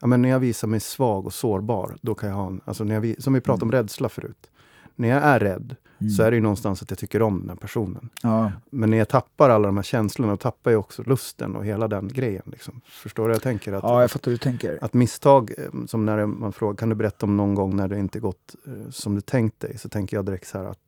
ja, 0.00 0.06
men 0.06 0.22
när 0.22 0.28
jag 0.28 0.38
visar 0.38 0.68
mig 0.68 0.80
svag 0.80 1.26
och 1.26 1.34
sårbar, 1.34 1.96
då 2.02 2.14
kan 2.14 2.28
jag 2.28 2.36
ha 2.36 2.46
en... 2.46 2.60
Alltså 2.64 2.84
när 2.84 2.94
jag, 2.94 3.22
som 3.22 3.32
vi 3.32 3.40
pratade 3.40 3.64
mm. 3.64 3.68
om 3.68 3.82
rädsla 3.82 4.08
förut. 4.08 4.50
När 4.94 5.08
jag 5.08 5.22
är 5.22 5.40
rädd, 5.40 5.76
mm. 5.98 6.10
så 6.10 6.22
är 6.22 6.30
det 6.30 6.34
ju 6.34 6.42
någonstans 6.42 6.82
att 6.82 6.90
jag 6.90 6.98
tycker 6.98 7.22
om 7.22 7.46
den 7.46 7.56
personen. 7.56 8.08
Ja. 8.22 8.52
Men 8.70 8.90
när 8.90 8.98
jag 8.98 9.08
tappar 9.08 9.50
alla 9.50 9.68
de 9.68 9.76
här 9.76 9.82
känslorna, 9.82 10.32
då 10.32 10.36
tappar 10.36 10.70
jag 10.70 10.80
också 10.80 11.02
lusten 11.02 11.56
och 11.56 11.64
hela 11.64 11.88
den 11.88 12.08
grejen. 12.08 12.42
Liksom. 12.46 12.80
Förstår 12.84 13.22
du 13.22 13.28
vad 13.28 13.34
jag 13.34 13.42
tänker? 13.42 13.72
Att, 13.72 13.82
ja, 13.82 14.00
jag 14.00 14.10
fattar 14.10 14.30
hur 14.30 14.38
du 14.38 14.42
tänker. 14.42 14.78
Att 14.84 14.94
misstag, 14.94 15.52
eh, 15.58 15.86
som 15.86 16.06
när 16.06 16.26
man 16.26 16.52
frågar, 16.52 16.76
kan 16.76 16.88
du 16.88 16.94
berätta 16.94 17.26
om 17.26 17.36
någon 17.36 17.54
gång 17.54 17.76
när 17.76 17.88
det 17.88 17.98
inte 17.98 18.20
gått 18.20 18.54
uh, 18.68 18.90
som 18.90 19.14
du 19.14 19.20
tänkt 19.20 19.60
dig? 19.60 19.78
Så 19.78 19.88
tänker 19.88 20.16
jag 20.16 20.26
direkt 20.26 20.48
så 20.48 20.58
här 20.58 20.64
att 20.64 20.87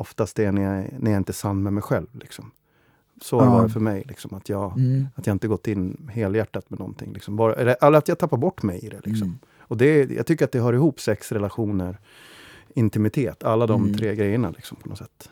oftast 0.00 0.36
det 0.36 0.44
är 0.44 0.52
när 0.52 0.62
jag, 0.62 0.86
när 0.98 1.10
jag 1.10 1.20
inte 1.20 1.30
är 1.30 1.34
sann 1.34 1.62
med 1.62 1.72
mig 1.72 1.82
själv. 1.82 2.06
Liksom. 2.12 2.50
Så 3.22 3.38
har 3.38 3.46
det 3.46 3.52
varit 3.52 3.72
för 3.72 3.80
mig. 3.80 4.04
Liksom, 4.08 4.34
att, 4.34 4.48
jag, 4.48 4.78
mm. 4.78 5.06
att 5.14 5.26
jag 5.26 5.34
inte 5.34 5.48
gått 5.48 5.68
in 5.68 6.10
helhjärtat 6.12 6.70
med 6.70 6.78
någonting. 6.78 7.12
Liksom. 7.12 7.36
Bara, 7.36 7.54
eller 7.54 7.98
att 7.98 8.08
jag 8.08 8.18
tappar 8.18 8.36
bort 8.36 8.62
mig 8.62 8.78
i 8.78 8.88
det. 8.88 9.00
Liksom. 9.04 9.26
Mm. 9.26 9.38
Och 9.58 9.76
det, 9.76 10.10
jag 10.10 10.26
tycker 10.26 10.44
att 10.44 10.52
det 10.52 10.60
hör 10.60 10.72
ihop 10.72 11.00
sex, 11.00 11.32
relationer, 11.32 11.98
intimitet. 12.74 13.44
Alla 13.44 13.66
de 13.66 13.82
mm. 13.82 13.96
tre 13.96 14.14
grejerna 14.14 14.50
liksom, 14.50 14.76
på 14.76 14.88
något 14.88 14.98
sätt. 14.98 15.30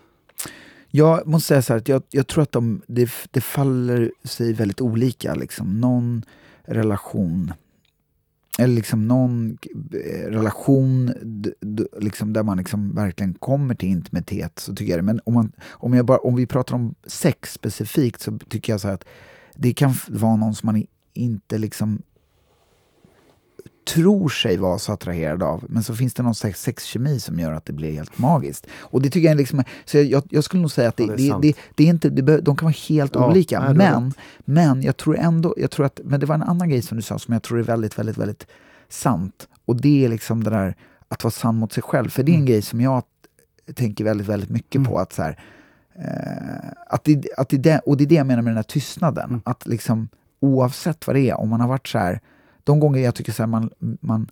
Jag 0.88 1.26
måste 1.26 1.48
säga 1.48 1.62
så 1.62 1.72
här, 1.72 1.78
att 1.80 1.88
jag, 1.88 2.02
jag 2.10 2.26
tror 2.26 2.42
att 2.42 2.52
de, 2.52 2.82
det, 2.87 3.10
det, 3.30 3.40
faller 3.40 4.12
sig 4.25 4.52
väldigt 4.52 4.80
olika. 4.80 5.34
Liksom. 5.34 5.80
Någon 5.80 6.22
relation 6.62 7.52
eller 8.58 8.74
liksom 8.74 9.08
någon 9.08 9.58
eh, 9.92 10.30
relation 10.30 11.12
liksom 12.00 12.32
där 12.32 12.42
man 12.42 12.58
liksom 12.58 12.94
verkligen 12.94 13.34
kommer 13.34 13.74
till 13.74 13.88
intimitet. 13.88 14.58
så 14.58 14.74
tycker 14.74 14.92
jag 14.92 14.98
det. 14.98 15.02
Men 15.02 15.20
om, 15.24 15.34
man, 15.34 15.52
om, 15.68 15.94
jag 15.94 16.06
bara, 16.06 16.18
om 16.18 16.34
vi 16.34 16.46
pratar 16.46 16.74
om 16.74 16.94
sex 17.06 17.52
specifikt 17.52 18.20
så 18.20 18.38
tycker 18.38 18.72
jag 18.72 18.80
så 18.80 18.88
att 18.88 19.04
det 19.54 19.74
kan 19.74 19.94
vara 20.08 20.36
någon 20.36 20.54
som 20.54 20.66
man 20.66 20.86
inte 21.14 21.58
liksom 21.58 22.02
tror 23.94 24.28
sig 24.28 24.56
vara 24.56 24.78
så 24.78 24.92
attraherad 24.92 25.42
av, 25.42 25.64
men 25.68 25.82
så 25.82 25.94
finns 25.94 26.14
det 26.14 26.22
någon 26.22 26.34
slags 26.34 26.62
sexkemi 26.62 27.20
som 27.20 27.38
gör 27.38 27.52
att 27.52 27.64
det 27.64 27.72
blir 27.72 27.92
helt 27.92 28.18
magiskt. 28.18 28.66
Och 28.78 29.02
det 29.02 29.10
tycker 29.10 29.28
jag 29.28 29.37
liksom, 29.37 29.64
så 29.84 29.98
jag, 29.98 30.22
jag 30.30 30.44
skulle 30.44 30.60
nog 30.60 30.70
säga 30.70 30.88
att 30.88 30.96
det, 30.96 31.04
ja, 31.04 31.14
det, 31.16 31.28
är, 31.28 31.38
det, 31.40 31.56
det, 31.75 31.84
är 31.84 31.88
inte, 31.88 32.10
det, 32.10 32.40
de 32.40 32.56
kan 32.56 32.66
vara 32.66 32.76
helt 32.88 33.14
ja, 33.14 33.30
olika. 33.30 33.60
Nej, 33.60 33.75
men, 33.75 34.12
men 34.38 34.82
jag 34.82 34.96
tror 34.96 35.18
ändå, 35.18 35.54
jag 35.56 35.70
tror 35.70 35.87
att, 35.87 36.00
men 36.04 36.20
det 36.20 36.26
var 36.26 36.34
en 36.34 36.42
annan 36.42 36.68
grej 36.68 36.82
som 36.82 36.96
du 36.96 37.02
sa 37.02 37.18
som 37.18 37.32
jag 37.32 37.42
tror 37.42 37.58
är 37.58 37.62
väldigt, 37.62 37.98
väldigt, 37.98 38.18
väldigt 38.18 38.46
sant. 38.88 39.48
Och 39.64 39.76
det 39.76 40.04
är 40.04 40.08
liksom 40.08 40.44
det 40.44 40.50
där 40.50 40.76
att 41.08 41.25
vara 41.25 41.32
sann 41.32 41.56
mot 41.56 41.72
sig 41.72 41.82
själv. 41.82 42.08
För 42.08 42.22
det 42.22 42.32
är 42.32 42.34
en 42.34 42.40
mm. 42.40 42.46
grej 42.46 42.62
som 42.62 42.80
jag 42.80 43.02
tänker 43.75 44.04
väldigt, 44.04 44.26
väldigt 44.26 44.50
mycket 44.50 44.75
mm. 44.76 44.90
på. 44.90 44.98
att 44.98 45.12
så 45.12 45.22
här, 45.22 45.38
eh, 45.98 46.70
att 46.87 47.04
det, 47.04 47.25
att 47.37 47.48
det, 47.48 47.78
Och 47.78 47.96
det 47.96 48.04
är 48.04 48.08
det 48.08 48.14
jag 48.14 48.26
menar 48.26 48.42
med 48.42 48.50
den 48.50 48.56
här 48.56 48.62
tystnaden. 48.62 49.28
Mm. 49.28 49.40
Att 49.44 49.66
liksom 49.66 50.08
oavsett 50.40 51.06
vad 51.06 51.16
det 51.16 51.30
är, 51.30 51.40
om 51.40 51.48
man 51.48 51.60
har 51.60 51.68
varit 51.68 51.88
så 51.88 51.98
här 51.98 52.20
de 52.68 52.80
gånger 52.80 53.00
jag 53.00 53.14
tycker 53.14 53.42
att 53.42 53.48
man, 53.48 53.70
man 54.00 54.30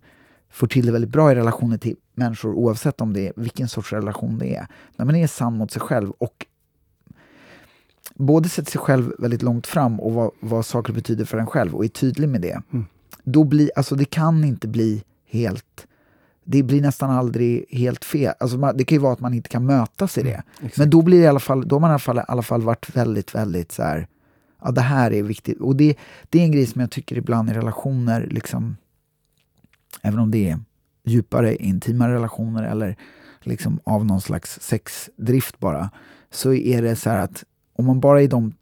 får 0.49 0.67
till 0.67 0.85
det 0.85 0.91
väldigt 0.91 1.11
bra 1.11 1.31
i 1.31 1.35
relationer 1.35 1.77
till 1.77 1.95
människor 2.15 2.53
oavsett 2.53 3.01
om 3.01 3.13
det 3.13 3.27
är 3.27 3.33
vilken 3.35 3.67
sorts 3.67 3.93
relation 3.93 4.37
det 4.37 4.55
är. 4.55 4.67
När 4.95 5.05
man 5.05 5.15
är 5.15 5.27
sann 5.27 5.57
mot 5.57 5.71
sig 5.71 5.81
själv 5.81 6.11
och 6.11 6.45
både 8.15 8.49
sätter 8.49 8.71
sig 8.71 8.81
själv 8.81 9.11
väldigt 9.19 9.41
långt 9.41 9.67
fram 9.67 9.99
och 9.99 10.13
vad, 10.13 10.31
vad 10.39 10.65
saker 10.65 10.93
betyder 10.93 11.25
för 11.25 11.37
en 11.37 11.47
själv 11.47 11.75
och 11.75 11.85
är 11.85 11.89
tydlig 11.89 12.29
med 12.29 12.41
det. 12.41 12.61
Mm. 12.73 12.85
Då 13.23 13.43
blir, 13.43 13.71
alltså 13.75 13.95
det 13.95 14.05
kan 14.05 14.43
inte 14.43 14.67
bli 14.67 15.03
helt 15.29 15.87
det 16.43 16.63
blir 16.63 16.81
nästan 16.81 17.09
aldrig 17.09 17.65
helt 17.69 18.05
fel. 18.05 18.33
Alltså 18.39 18.57
man, 18.57 18.77
det 18.77 18.83
kan 18.83 18.95
ju 18.95 19.01
vara 19.01 19.13
att 19.13 19.19
man 19.19 19.33
inte 19.33 19.49
kan 19.49 19.65
mötas 19.65 20.17
i 20.17 20.23
det. 20.23 20.43
Exakt. 20.55 20.77
Men 20.77 20.89
då 20.89 21.01
blir 21.01 21.17
det 21.17 21.23
i 21.23 21.27
alla 21.27 21.39
fall, 21.39 21.67
då 21.67 21.75
har 21.75 21.79
man 21.79 21.89
i 21.89 21.93
alla 21.93 21.99
fall, 21.99 22.17
i 22.17 22.21
alla 22.27 22.41
fall 22.41 22.61
varit 22.61 22.95
väldigt, 22.95 23.35
väldigt 23.35 23.71
så 23.71 23.83
här, 23.83 24.07
ja 24.63 24.71
det 24.71 24.81
här 24.81 25.13
är 25.13 25.23
viktigt. 25.23 25.59
Och 25.59 25.75
det, 25.75 25.95
det 26.29 26.39
är 26.39 26.43
en 26.43 26.51
grej 26.51 26.65
som 26.65 26.81
jag 26.81 26.91
tycker 26.91 27.17
ibland 27.17 27.49
i 27.49 27.53
relationer, 27.53 28.27
liksom, 28.31 28.77
även 30.01 30.19
om 30.19 30.31
det 30.31 30.49
är 30.49 30.59
djupare, 31.05 31.55
intima 31.55 32.09
relationer 32.09 32.63
eller 32.63 32.95
liksom 33.41 33.79
av 33.83 34.05
någon 34.05 34.21
slags 34.21 34.59
sexdrift 34.61 35.59
bara, 35.59 35.89
så 36.31 36.53
är 36.53 36.81
det 36.81 36.95
så 36.95 37.09
här 37.09 37.19
att 37.19 37.43
om 37.75 37.85
man 37.85 37.99
bara 37.99 38.21
är, 38.21 38.27
de, 38.27 38.53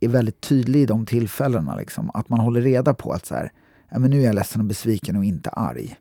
är 0.00 0.08
väldigt 0.08 0.40
tydlig 0.40 0.80
i 0.80 0.86
de 0.86 1.06
tillfällena, 1.06 1.76
liksom, 1.76 2.10
att 2.14 2.28
man 2.28 2.40
håller 2.40 2.60
reda 2.60 2.94
på 2.94 3.12
att 3.12 3.26
så 3.26 3.34
här, 3.34 3.52
ja, 3.90 3.98
men 3.98 4.10
nu 4.10 4.20
är 4.20 4.24
jag 4.24 4.34
ledsen 4.34 4.60
och 4.60 4.66
besviken 4.66 5.16
och 5.16 5.24
inte 5.24 5.50
arg. 5.50 5.96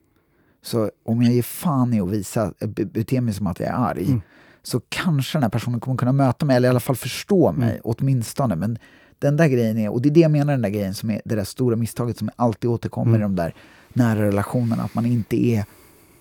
Så 0.62 0.92
om 1.06 1.22
jag 1.22 1.34
ger 1.34 1.42
fan 1.42 1.94
i 1.94 2.02
att 2.02 2.10
visa, 2.10 2.54
bete 2.76 3.22
mig 3.22 3.34
som 3.34 3.48
att 3.48 3.60
jag 3.60 3.70
är 3.70 3.74
arg, 3.74 4.06
Mm. 4.08 4.22
så 4.64 4.82
kanske 4.90 5.38
den 5.38 5.44
här 5.44 5.50
personen 5.50 5.80
kommer 5.80 5.98
kunna 5.98 6.12
möta 6.12 6.46
mig, 6.46 6.56
eller 6.56 6.68
i 6.68 6.70
alla 6.70 6.80
fall 6.80 6.96
förstå 6.96 7.52
mig, 7.52 7.70
Mm. 7.70 7.82
åtminstone. 7.84 8.56
Men 8.56 8.78
den 9.24 9.38
där 9.38 9.48
grejen 9.48 9.78
är, 9.78 9.90
och 9.92 10.02
det 10.02 10.10
är 10.10 10.14
det 10.14 10.20
jag 10.20 10.32
menar, 10.32 10.54
den 10.54 10.62
där 10.62 10.70
grejen 10.70 10.94
som 10.94 11.10
är 11.10 11.22
det 11.26 11.36
där 11.36 11.44
stora 11.44 11.76
misstaget 11.76 12.18
som 12.18 12.30
alltid 12.36 12.70
återkommer 12.70 13.10
Mm. 13.16 13.22
i 13.22 13.24
de 13.24 13.36
där 13.36 13.54
nära 13.94 14.22
relationerna, 14.22 14.84
att 14.84 14.96
man 14.96 15.06
inte 15.06 15.46
är 15.46 15.66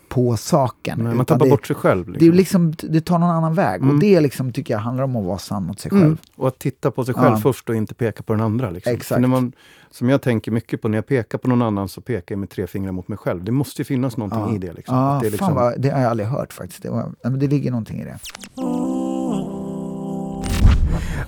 på 0.08 0.36
saken. 0.36 1.02
Men 1.02 1.16
man 1.16 1.26
tappar 1.26 1.44
det, 1.46 1.50
bort 1.50 1.66
sig 1.66 1.76
själv. 1.76 2.04
det, 2.18 2.26
är 2.26 2.32
Liksom. 2.32 2.68
liksom, 2.68 2.90
det 2.92 3.00
tar 3.00 3.18
någon 3.18 3.30
annan 3.30 3.54
väg. 3.54 3.82
Mm. 3.82 3.94
Och 3.94 4.00
det 4.00 4.20
liksom, 4.20 4.52
tycker 4.52 4.74
jag 4.74 4.78
handlar 4.80 5.04
om 5.04 5.16
att 5.16 5.24
vara 5.24 5.38
sann 5.38 5.62
mot 5.64 5.80
sig 5.80 5.90
själv. 5.90 6.02
Mm. 6.04 6.18
Och 6.36 6.48
att 6.48 6.58
titta 6.58 6.90
på 6.90 7.04
sig 7.04 7.14
själv 7.14 7.34
Ja. 7.34 7.40
först 7.40 7.68
och 7.68 7.76
inte 7.76 7.94
peka 7.94 8.22
på 8.22 8.32
den 8.32 8.42
andra. 8.42 8.70
Liksom. 8.70 8.92
Exakt. 8.92 9.08
För 9.08 9.20
när 9.20 9.28
man, 9.28 9.52
som 9.90 10.08
jag 10.08 10.22
tänker 10.22 10.50
mycket 10.52 10.82
på, 10.82 10.88
när 10.88 10.98
jag 10.98 11.06
pekar 11.06 11.38
på 11.38 11.48
någon 11.48 11.62
annan 11.62 11.88
så 11.88 12.00
pekar 12.00 12.34
jag 12.34 12.38
med 12.40 12.50
tre 12.50 12.66
fingrar 12.66 12.92
mot 12.92 13.08
mig 13.08 13.18
själv. 13.18 13.44
Det 13.44 13.52
måste 13.52 13.80
ju 13.82 13.84
finnas 13.84 14.16
någonting 14.16 14.40
Ja. 14.40 14.54
i 14.54 14.58
det. 14.58 14.72
Liksom. 14.72 14.96
Ja, 14.96 15.14
Att 15.16 15.20
det, 15.20 15.26
är 15.26 15.30
liksom 15.30 15.46
fan 15.48 15.56
vad, 15.56 15.80
det 15.80 15.90
har 15.90 16.00
jag 16.00 16.10
aldrig 16.10 16.28
hört 16.28 16.52
faktiskt. 16.52 16.82
Det, 16.82 16.90
var, 16.90 17.12
det 17.36 17.46
ligger 17.46 17.70
någonting 17.70 18.00
i 18.00 18.04
det. 18.04 18.18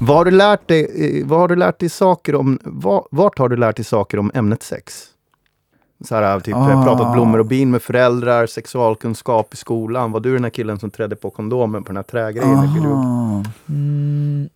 Vad, 0.01 0.17
har 0.17 0.25
du 0.25 0.31
lärt 0.31 0.69
dig, 0.69 1.19
eh, 1.21 1.27
vad 1.27 1.39
har 1.41 1.49
du 1.49 1.57
lärt 1.57 1.79
dig 1.81 1.89
saker 1.89 2.35
om, 2.35 2.59
vad, 2.65 3.07
vart 3.11 3.39
har 3.39 3.49
du 3.49 3.57
lärt 3.57 3.77
dig 3.77 3.85
saker 3.85 4.19
om 4.19 4.31
ämnet 4.35 4.63
sex? 4.63 5.05
Så 6.05 6.15
här, 6.15 6.41
typ, 6.41 6.55
Ah. 6.55 6.81
ah. 6.81 6.85
pratat 6.85 7.13
blommor 7.13 7.39
och 7.39 7.47
bin 7.47 7.71
med 7.71 7.83
föräldrar, 7.83 8.47
sexualkunskap 8.47 9.55
i 9.55 9.57
skolan. 9.57 10.13
Var 10.13 10.21
du 10.21 10.33
den 10.33 10.45
här 10.45 10.51
killen 10.51 10.79
som 10.79 10.91
trädde 10.91 11.17
på 11.17 11.31
kondomen 11.31 11.83
på 11.85 11.89
den 11.89 11.97
här 11.97 12.03
trägrejen 12.03 12.65
i? 12.65 12.87
Aha. 12.87 13.45
Mm. 13.69 14.49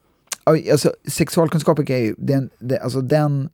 Alltså, 0.45 0.93
sexualkunskap 1.09 1.79
är 1.79 1.97
ju, 1.97 2.15
den, 2.19 2.51
det, 2.59 2.79
alltså 2.79 3.01
den, 3.01 3.49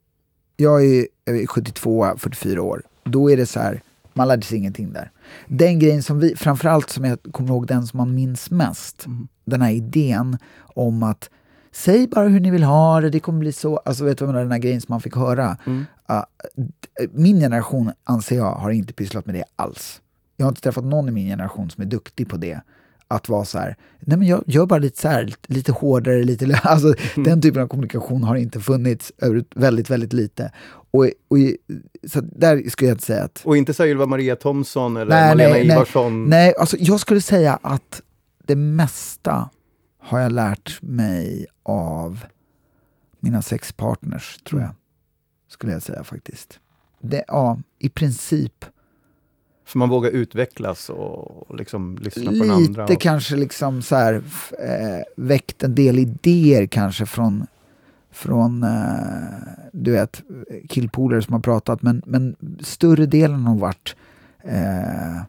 jag 0.57 0.85
är, 0.85 1.07
jag 1.25 1.37
är 1.37 1.47
72, 1.47 2.05
44 2.17 2.61
år. 2.61 2.81
Då 3.03 3.31
är 3.31 3.37
det 3.37 3.45
så 3.45 3.59
här, 3.59 3.81
man 4.13 4.27
lärde 4.27 4.41
sig 4.45 4.57
ingenting 4.57 4.93
där. 4.93 5.11
Den 5.47 5.79
grejen 5.79 6.03
som 6.03 6.19
vi, 6.19 6.35
framförallt 6.35 6.89
som 6.89 7.05
jag 7.05 7.19
kommer 7.31 7.49
ihåg 7.49 7.67
den 7.67 7.87
som 7.87 7.97
man 7.97 8.15
minns 8.15 8.51
mest, 8.51 9.05
Mm. 9.05 9.27
den 9.45 9.61
här 9.61 9.71
idén 9.71 10.37
om 10.61 11.03
att 11.03 11.29
säg 11.75 12.07
bara 12.07 12.27
hur 12.27 12.39
ni 12.39 12.51
vill 12.51 12.63
ha 12.63 13.01
det, 13.01 13.09
det 13.09 13.19
kommer 13.19 13.39
bli 13.39 13.51
så. 13.51 13.77
Alltså 13.77 14.03
vet 14.05 14.17
du 14.17 14.25
vad 14.25 14.29
jag 14.29 14.33
menar, 14.33 14.43
den 14.43 14.51
här 14.51 14.59
grejen 14.59 14.81
som 14.81 14.93
man 14.93 15.01
fick 15.01 15.15
höra. 15.15 15.57
Mm. 15.65 15.85
D- 16.55 17.07
min 17.13 17.39
generation, 17.39 17.91
anser 18.03 18.35
jag, 18.35 18.51
har 18.51 18.71
inte 18.71 18.93
pysslat 18.93 19.25
med 19.25 19.35
det 19.35 19.43
alls. 19.55 20.01
Jag 20.37 20.45
har 20.45 20.49
inte 20.51 20.61
träffat 20.61 20.83
någon 20.83 21.07
i 21.09 21.11
min 21.11 21.27
generation 21.27 21.69
som 21.69 21.81
är 21.81 21.85
duktig 21.87 22.29
på 22.29 22.37
det. 22.37 22.61
Att 23.07 23.29
vara 23.29 23.45
så 23.45 23.59
här, 23.59 23.75
nej 23.99 24.17
men 24.17 24.27
jag 24.27 24.43
gör 24.47 24.65
bara 24.65 24.79
lite 24.79 25.01
så 25.01 25.07
här, 25.07 25.33
lite- 25.47 25.71
hårdare, 25.71 26.23
lite... 26.23 26.59
Alltså, 26.63 26.93
Den 27.15 27.41
typen 27.41 27.61
av 27.61 27.67
kommunikation 27.67 28.23
har 28.23 28.35
inte 28.35 28.59
funnits 28.59 29.11
över 29.17 29.43
väldigt, 29.55 29.89
väldigt 29.89 30.13
lite. 30.13 30.51
Och, 30.91 31.03
och, 31.05 31.37
så 32.07 32.21
där 32.21 32.69
skulle 32.69 32.89
jag 32.89 32.95
inte 32.95 33.05
säga 33.05 33.23
att... 33.23 33.41
Och 33.45 33.57
inte 33.57 33.73
så 33.73 33.85
Ylva 33.85 34.05
Maria 34.05 34.35
Thomsson 34.35 34.97
eller 34.97 35.11
Nej, 35.15 35.29
Malena 35.29 35.53
nej, 35.53 35.67
nej. 35.67 35.75
Ivarsson. 35.75 36.25
Nej, 36.25 36.53
alltså 36.59 36.77
jag 36.79 36.99
skulle 36.99 37.21
säga 37.21 37.59
att 37.61 38.01
det 38.47 38.55
mesta 38.55 39.49
har 40.05 40.19
jag 40.19 40.31
lärt 40.31 40.81
mig 40.81 41.45
av 41.63 42.25
mina 43.19 43.41
sexpartners, 43.41 44.37
tror 44.37 44.61
jag. 44.61 44.71
Skulle 45.47 45.71
jag 45.71 45.81
säga 45.81 46.03
faktiskt. 46.03 46.59
Det, 46.99 47.23
ja, 47.27 47.59
i 47.79 47.89
princip. 47.89 48.65
För 49.65 49.79
man 49.79 49.89
vågar 49.89 50.11
utvecklas 50.11 50.89
och 50.89 51.55
liksom 51.57 51.97
lyssna 52.01 52.31
på 52.31 52.31
den 52.31 52.51
andra. 52.51 52.83
Lite 52.83 52.93
Och, 52.93 53.01
kanske 53.01 53.35
liksom 53.35 53.81
så 53.81 53.95
här, 53.95 54.13
eh, 54.59 55.03
väckt 55.17 55.63
en 55.63 55.75
del 55.75 55.99
idéer 55.99 56.67
kanske 56.67 57.05
från, 57.05 57.47
från 58.11 58.63
eh, 58.63 59.69
du 59.71 59.91
vet, 59.91 60.23
killpolare 60.69 61.21
som 61.21 61.33
har 61.33 61.41
pratat. 61.41 61.81
Men, 61.81 62.01
men 62.05 62.35
större 62.59 63.05
delen 63.05 63.45
har 63.45 63.55
varit, 63.55 63.95
eh, 64.43 65.21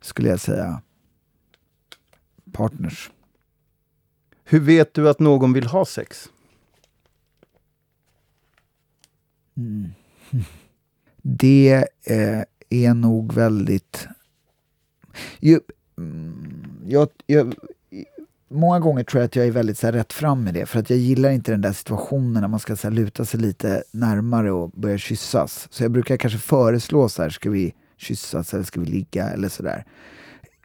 skulle 0.00 0.28
jag 0.28 0.40
säga, 0.40 0.80
partners. 2.52 3.10
Hur 4.52 4.60
vet 4.60 4.94
du 4.94 5.08
att 5.08 5.20
någon 5.20 5.52
vill 5.52 5.66
ha 5.66 5.84
sex? 5.84 6.30
Mm. 9.56 9.92
Det 11.22 11.84
eh, 12.04 12.42
är 12.70 12.94
nog 12.94 13.32
väldigt... 13.32 14.08
Ju, 15.40 15.60
mm, 15.98 16.66
jag, 16.86 17.08
jag, 17.26 17.54
många 18.48 18.80
gånger 18.80 19.04
tror 19.04 19.20
jag 19.20 19.26
att 19.26 19.36
jag 19.36 19.46
är 19.46 19.50
väldigt 19.50 19.78
så 19.78 19.86
här, 19.86 19.92
rätt 19.92 20.12
fram 20.12 20.44
med 20.44 20.54
det. 20.54 20.66
För 20.66 20.78
att 20.78 20.90
jag 20.90 20.98
gillar 20.98 21.30
inte 21.30 21.50
den 21.50 21.60
där 21.60 21.72
situationen 21.72 22.40
när 22.40 22.48
man 22.48 22.60
ska 22.60 22.76
så 22.76 22.88
här, 22.88 22.94
luta 22.94 23.24
sig 23.24 23.40
lite 23.40 23.84
närmare 23.90 24.52
och 24.52 24.70
börja 24.70 24.98
kyssas. 24.98 25.68
Så 25.70 25.84
jag 25.84 25.90
brukar 25.90 26.16
kanske 26.16 26.38
föreslå 26.38 27.08
så 27.08 27.22
här, 27.22 27.30
ska 27.30 27.50
vi 27.50 27.74
kyssas 27.96 28.54
eller 28.54 28.64
ska 28.64 28.80
vi 28.80 28.86
ligga 28.86 29.28
eller 29.28 29.48
sådär. 29.48 29.84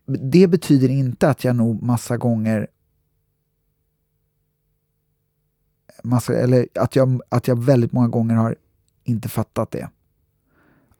Det 0.06 0.48
betyder 0.48 0.90
inte 0.90 1.30
att 1.30 1.44
jag 1.44 1.56
nog 1.56 1.84
massa 1.84 2.18
gånger 2.18 2.68
massa, 6.04 6.34
eller 6.34 6.68
att 6.76 6.96
jag, 6.96 7.22
att 7.30 7.48
jag 7.48 7.64
väldigt 7.64 7.92
många 7.92 8.08
gånger 8.08 8.36
har 8.36 8.56
inte 9.04 9.30
fattat 9.30 9.72
det. 9.72 9.90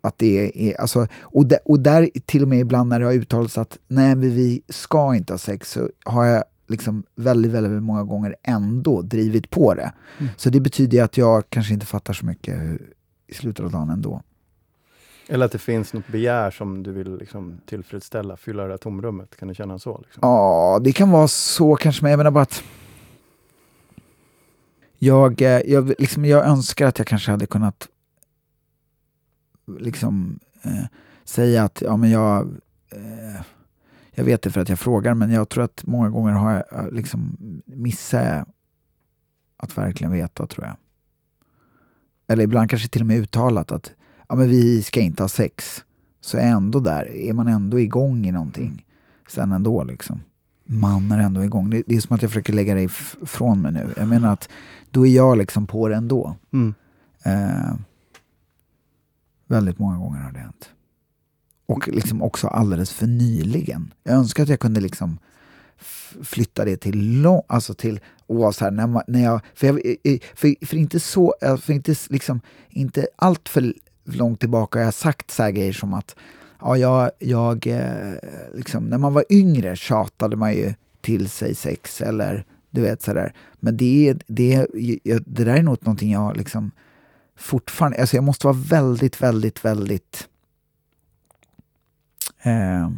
Att 0.02 0.18
det 0.18 0.70
är, 0.70 0.82
alltså, 0.82 1.08
och, 1.22 1.46
där, 1.46 1.60
och 1.66 1.80
där 1.80 2.10
till 2.26 2.42
och 2.42 2.48
med 2.48 2.60
ibland 2.60 2.90
när 2.90 3.00
det 3.00 3.06
har 3.06 3.14
uttalats 3.14 3.58
att 3.58 3.78
nej 3.88 4.16
men 4.16 4.36
vi 4.36 4.62
ska 4.70 5.16
inte 5.16 5.34
ha 5.34 5.38
sex 5.38 5.72
så 5.72 5.90
har 6.06 6.26
jag 6.26 6.44
liksom 6.68 7.04
väldigt, 7.16 7.52
väldigt 7.52 7.84
många 7.84 8.04
gånger 8.04 8.36
ändå 8.44 9.02
drivit 9.02 9.50
på 9.50 9.74
det. 9.74 9.92
Mm. 10.18 10.32
Så 10.38 10.50
det 10.50 10.60
betyder 10.60 10.98
ju 10.98 11.04
att 11.04 11.18
jag 11.18 11.50
kanske 11.50 11.74
inte 11.74 11.86
fattar 11.86 12.14
så 12.14 12.26
mycket 12.26 12.82
i 13.28 13.34
slutet 13.34 13.66
av 13.66 13.72
dagen 13.72 13.90
ändå. 13.90 14.22
Eller 15.30 15.46
att 15.46 15.52
det 15.52 15.58
finns 15.58 15.94
något 15.94 16.08
begär 16.08 16.52
som 16.52 16.84
du 16.84 16.92
vill 16.92 17.18
liksom 17.18 17.58
tillfredsställa, 17.66 18.38
fylla 18.38 18.64
det 18.64 18.70
där 18.70 18.78
tomrummet. 18.78 19.36
Kan 19.36 19.48
du 19.48 19.54
känna 19.54 19.80
så? 19.80 20.02
Liksom? 20.04 20.20
Ja, 20.22 20.80
det 20.84 20.92
kan 20.92 21.12
vara 21.12 21.28
så 21.28 21.76
kanske, 21.76 22.04
men 22.04 22.12
jag 22.12 22.18
menar 22.18 22.32
bara 22.32 22.44
att 22.44 22.64
jag, 25.00 25.42
eh, 25.42 25.62
jag, 25.66 25.94
liksom, 26.00 26.26
jag 26.26 26.46
önskar 26.46 26.88
att 26.88 26.98
jag 26.98 27.08
kanske 27.08 27.32
hade 27.32 27.46
kunnat 27.46 27.88
liksom 29.80 30.40
eh, 30.62 30.86
säga 31.24 31.64
att 31.64 31.82
ja, 31.82 31.98
men 31.98 32.10
jag, 32.10 32.42
eh, 32.92 33.42
jag 34.12 34.24
vet 34.24 34.42
det 34.42 34.52
för 34.52 34.62
att 34.62 34.70
jag 34.70 34.80
frågar, 34.80 35.14
men 35.14 35.32
jag 35.32 35.50
tror 35.50 35.64
att 35.64 35.84
många 35.86 36.10
gånger 36.10 36.32
har 36.32 36.52
jag 36.52 36.86
eh, 36.86 36.92
liksom 36.92 37.38
missat 37.66 38.48
att 39.58 39.78
verkligen 39.78 40.12
veta, 40.12 40.48
tror 40.48 40.66
jag. 40.66 40.76
Eller 42.28 42.44
ibland 42.44 42.70
kanske 42.70 42.88
till 42.88 43.02
och 43.02 43.08
med 43.08 43.18
uttalat 43.18 43.72
att 43.72 43.92
ja, 44.30 44.36
men 44.36 44.50
vi 44.50 44.84
ska 44.84 45.00
inte 45.00 45.24
ha 45.24 45.28
sex. 45.28 45.84
Så 46.22 46.38
är 46.38 46.42
jag 46.42 46.52
ändå 46.52 46.80
där, 46.80 47.16
är 47.16 47.34
man 47.34 47.48
ändå 47.48 47.80
igång 47.80 48.26
i 48.26 48.32
någonting 48.32 48.86
sen 49.28 49.52
ändå 49.52 49.84
liksom. 49.84 50.22
Man 50.68 51.12
är 51.12 51.20
ändå 51.20 51.44
igång. 51.44 51.70
Det, 51.70 51.84
det 51.88 51.96
är 51.96 52.02
som 52.02 52.16
att 52.16 52.22
jag 52.22 52.32
försöker 52.32 52.54
lägga 52.54 52.78
if- 52.78 53.24
ifrån 53.24 53.62
mig 53.62 53.72
nu. 53.72 53.94
Jag 53.98 54.08
menar 54.08 54.34
att 54.34 54.50
då 54.92 55.08
är 55.08 55.16
jag 55.16 55.38
liksom 55.38 55.68
på 55.68 55.88
det 55.88 55.96
ändå. 55.96 56.36
Mm. 56.54 56.74
Eh, 57.24 57.76
väldigt 59.48 59.80
många 59.80 59.98
gånger 59.98 60.20
har 60.20 60.32
det 60.32 60.40
hänt. 60.40 60.70
Och 61.66 61.88
liksom 61.88 62.22
också 62.22 62.48
alldeles 62.48 62.92
för 62.92 63.08
nyligen. 63.08 63.94
Jag 64.04 64.16
önskar 64.16 64.44
att 64.44 64.50
jag 64.50 64.60
kunde 64.60 64.82
liksom 64.82 65.20
flytta 66.24 66.66
det 66.66 66.78
till 66.78 67.22
lång, 67.22 67.42
alltså 67.48 67.74
till 67.74 68.00
vara 68.28 68.52
så 68.52 68.64
här, 68.64 68.72
när, 68.72 68.88
man, 68.88 69.04
när 69.08 69.24
jag, 69.24 69.42
för, 69.54 69.68
jag, 69.68 69.80
för, 70.36 70.66
för 70.66 70.78
inte 70.78 71.00
så, 71.00 71.36
eh, 71.42 71.58
för 71.58 71.74
inte 71.74 71.96
liksom, 72.10 72.42
inte 72.70 73.08
allt 73.16 73.50
för 73.50 73.74
långt 74.04 74.40
tillbaka 74.40 74.80
har 74.80 74.84
jag 74.86 74.94
sagt 74.94 75.32
så 75.32 75.44
här 75.44 75.52
grejer 75.52 75.74
som 75.74 75.94
att 75.94 76.16
ja, 76.60 76.78
jag, 76.78 77.12
jag 77.20 77.68
eh, 77.68 78.14
liksom, 78.54 78.84
när 78.84 78.98
man 78.98 79.14
var 79.14 79.26
yngre 79.30 79.76
tjatade 79.76 80.36
man 80.36 80.54
ju 80.54 80.74
till 81.02 81.30
sig 81.30 81.56
sex 81.56 82.02
eller 82.02 82.46
du 82.70 82.82
vet 82.82 83.02
sådär. 83.02 83.34
Men 83.60 83.78
det, 83.78 84.16
det, 84.28 84.68
det 85.26 85.44
där 85.44 85.56
är 85.56 85.64
nog 85.64 85.78
någonting 85.82 86.12
jag 86.12 86.38
liksom 86.38 86.72
fortfarande, 87.36 88.02
alltså 88.02 88.18
jag 88.18 88.24
måste 88.24 88.48
vara 88.48 88.58
väldigt, 88.58 89.22
väldigt, 89.22 89.66
väldigt 89.66 90.28
eh, 92.42 92.90